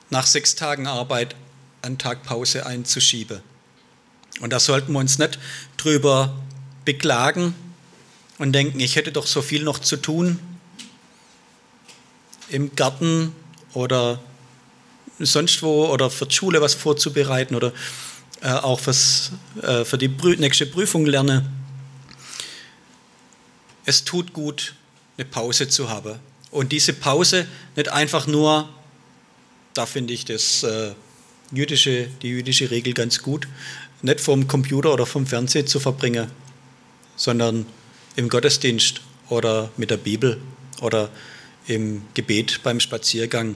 nach 0.10 0.26
sechs 0.26 0.56
Tagen 0.56 0.88
Arbeit 0.88 1.36
einen 1.82 1.98
Tag 1.98 2.24
Pause 2.24 2.65
einzuschieben. 2.65 3.41
Und 4.41 4.52
da 4.52 4.60
sollten 4.60 4.91
wir 4.91 5.00
uns 5.00 5.18
nicht 5.18 5.39
drüber 5.78 6.36
beklagen 6.84 7.56
und 8.38 8.54
denken, 8.54 8.80
ich 8.80 8.96
hätte 8.96 9.12
doch 9.12 9.28
so 9.28 9.41
viel 9.41 9.63
noch 9.63 9.80
zu 9.80 9.98
tun 9.98 10.39
im 12.50 12.76
Garten 12.76 13.34
oder 13.74 14.20
sonst 15.19 15.62
wo 15.63 15.86
oder 15.88 16.10
für 16.10 16.25
die 16.25 16.36
Schule 16.36 16.62
was 16.62 16.73
vorzubereiten 16.73 17.56
oder 17.56 17.71
äh, 18.41 18.49
auch 18.49 18.80
fürs, 18.80 19.32
äh, 19.62 19.86
für 19.86 19.97
die 19.97 20.10
nächste 20.38 20.65
Prüfung 20.65 21.06
lerne. 21.06 21.49
Es 23.86 24.04
tut 24.04 24.34
gut, 24.34 24.75
eine 25.17 25.25
Pause 25.25 25.67
zu 25.69 25.89
haben. 25.89 26.19
Und 26.51 26.71
diese 26.71 26.93
Pause 26.93 27.47
nicht 27.75 27.89
einfach 27.89 28.28
nur, 28.28 28.69
da 29.73 29.86
finde 29.86 30.13
ich 30.13 30.25
das 30.25 30.63
äh, 30.63 30.91
jüdische, 31.51 32.08
die 32.21 32.30
jüdische 32.30 32.71
Regel 32.71 32.93
ganz 32.93 33.21
gut, 33.21 33.47
nicht 34.01 34.21
vom 34.21 34.47
Computer 34.47 34.93
oder 34.93 35.06
vom 35.06 35.25
Fernsehen 35.25 35.67
zu 35.67 35.80
verbringen, 35.80 36.30
sondern 37.15 37.65
im 38.15 38.30
Gottesdienst 38.30 39.01
oder 39.30 39.69
mit 39.78 39.89
der 39.89 39.97
Bibel 39.97 40.41
oder 40.82 41.10
im 41.67 42.04
Gebet 42.13 42.62
beim 42.63 42.80
Spaziergang. 42.80 43.56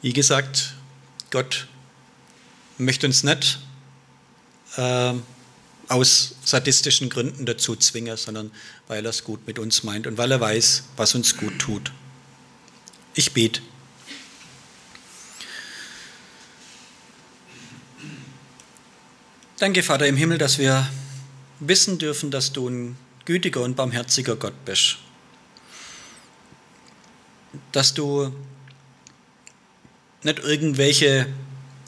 Wie 0.00 0.12
gesagt, 0.12 0.74
Gott 1.30 1.66
möchte 2.78 3.06
uns 3.06 3.24
nicht 3.24 3.58
äh, 4.76 5.14
aus 5.88 6.36
sadistischen 6.44 7.10
Gründen 7.10 7.46
dazu 7.46 7.74
zwingen, 7.74 8.16
sondern 8.16 8.52
weil 8.86 9.04
er 9.04 9.10
es 9.10 9.24
gut 9.24 9.46
mit 9.46 9.58
uns 9.58 9.82
meint 9.82 10.06
und 10.06 10.16
weil 10.16 10.30
er 10.30 10.40
weiß, 10.40 10.84
was 10.96 11.14
uns 11.14 11.36
gut 11.36 11.58
tut. 11.58 11.92
Ich 13.14 13.32
bete. 13.32 13.60
Danke, 19.58 19.82
Vater 19.82 20.06
im 20.06 20.16
Himmel, 20.16 20.38
dass 20.38 20.58
wir 20.58 20.88
wissen 21.58 21.98
dürfen, 21.98 22.30
dass 22.30 22.52
du 22.52 22.68
ein 22.68 22.96
gütiger 23.24 23.62
und 23.62 23.74
barmherziger 23.74 24.36
Gott 24.36 24.64
bist. 24.64 24.98
Dass 27.72 27.92
du 27.92 28.32
nicht 30.22 30.38
irgendwelche 30.40 31.26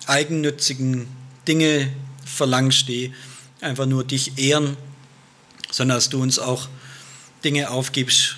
eigennützigen 0.06 1.08
Dinge 1.46 1.92
verlangst, 2.24 2.88
die 2.88 3.12
einfach 3.60 3.86
nur 3.86 4.04
dich 4.04 4.38
ehren, 4.38 4.76
sondern 5.70 5.96
dass 5.96 6.10
du 6.10 6.22
uns 6.22 6.38
auch 6.38 6.68
Dinge 7.44 7.70
aufgibst, 7.70 8.36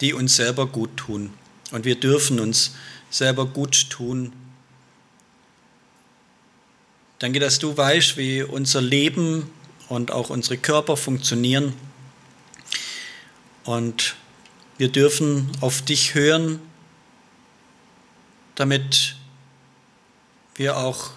die 0.00 0.12
uns 0.12 0.36
selber 0.36 0.66
gut 0.66 0.96
tun. 0.96 1.32
Und 1.70 1.84
wir 1.84 1.94
dürfen 1.94 2.40
uns 2.40 2.74
selber 3.10 3.46
gut 3.46 3.90
tun. 3.90 4.32
Danke, 7.18 7.38
dass 7.38 7.58
du 7.58 7.76
weißt, 7.76 8.16
wie 8.16 8.42
unser 8.42 8.80
Leben 8.80 9.50
und 9.88 10.10
auch 10.10 10.30
unsere 10.30 10.56
Körper 10.56 10.96
funktionieren. 10.96 11.72
Und 13.64 14.16
wir 14.78 14.88
dürfen 14.88 15.48
auf 15.60 15.82
dich 15.82 16.14
hören, 16.14 16.60
damit 18.62 19.16
wir 20.54 20.76
auch 20.76 21.10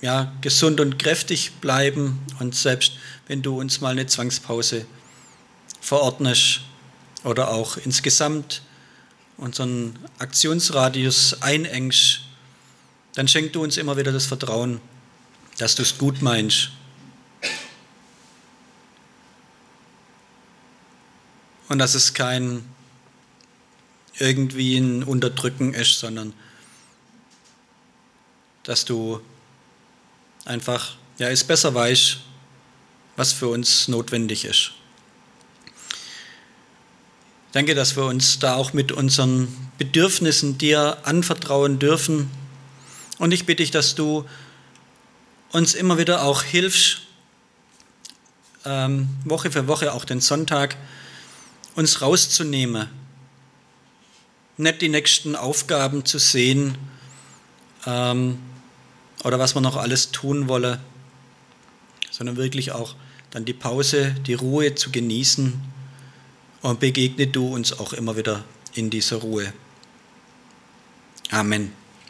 ja, 0.00 0.32
gesund 0.40 0.80
und 0.80 0.98
kräftig 0.98 1.52
bleiben 1.60 2.18
und 2.40 2.56
selbst 2.56 2.94
wenn 3.28 3.40
du 3.40 3.60
uns 3.60 3.80
mal 3.80 3.90
eine 3.90 4.08
Zwangspause 4.08 4.84
verordnest 5.80 6.62
oder 7.22 7.52
auch 7.52 7.76
insgesamt 7.76 8.62
unseren 9.36 9.96
Aktionsradius 10.18 11.40
einengst, 11.40 12.22
dann 13.14 13.28
schenk 13.28 13.52
du 13.52 13.62
uns 13.62 13.76
immer 13.76 13.96
wieder 13.96 14.10
das 14.10 14.26
Vertrauen, 14.26 14.80
dass 15.58 15.76
du 15.76 15.82
es 15.82 15.98
gut 15.98 16.20
meinst. 16.20 16.70
Und 21.68 21.78
dass 21.78 21.94
es 21.94 22.12
kein 22.12 22.64
irgendwie 24.20 24.76
ein 24.76 25.02
Unterdrücken 25.02 25.74
ist, 25.74 25.98
sondern 25.98 26.32
dass 28.62 28.84
du 28.84 29.20
einfach, 30.44 30.96
ja, 31.18 31.28
es 31.28 31.42
besser 31.42 31.74
weißt, 31.74 32.18
was 33.16 33.32
für 33.32 33.48
uns 33.48 33.88
notwendig 33.88 34.44
ist. 34.44 34.72
Danke, 37.52 37.74
dass 37.74 37.96
wir 37.96 38.04
uns 38.04 38.38
da 38.38 38.54
auch 38.54 38.72
mit 38.72 38.92
unseren 38.92 39.48
Bedürfnissen 39.78 40.56
dir 40.56 40.98
anvertrauen 41.02 41.78
dürfen. 41.78 42.30
Und 43.18 43.32
ich 43.32 43.44
bitte 43.44 43.62
dich, 43.62 43.72
dass 43.72 43.96
du 43.96 44.24
uns 45.50 45.74
immer 45.74 45.98
wieder 45.98 46.22
auch 46.22 46.44
hilfst, 46.44 47.00
ähm, 48.64 49.08
Woche 49.24 49.50
für 49.50 49.66
Woche, 49.66 49.92
auch 49.94 50.04
den 50.04 50.20
Sonntag, 50.20 50.76
uns 51.74 52.02
rauszunehmen, 52.02 52.88
nicht 54.60 54.80
die 54.80 54.88
nächsten 54.88 55.34
Aufgaben 55.34 56.04
zu 56.04 56.18
sehen 56.18 56.76
ähm, 57.86 58.38
oder 59.24 59.38
was 59.38 59.54
wir 59.54 59.60
noch 59.60 59.76
alles 59.76 60.12
tun 60.12 60.48
wollen, 60.48 60.78
sondern 62.10 62.36
wirklich 62.36 62.72
auch 62.72 62.94
dann 63.30 63.44
die 63.44 63.52
Pause, 63.52 64.14
die 64.26 64.34
Ruhe 64.34 64.74
zu 64.74 64.90
genießen 64.90 65.60
und 66.62 66.80
begegne 66.80 67.26
du 67.26 67.54
uns 67.54 67.78
auch 67.78 67.92
immer 67.92 68.16
wieder 68.16 68.44
in 68.74 68.90
dieser 68.90 69.16
Ruhe. 69.16 69.52
Amen. 71.30 71.79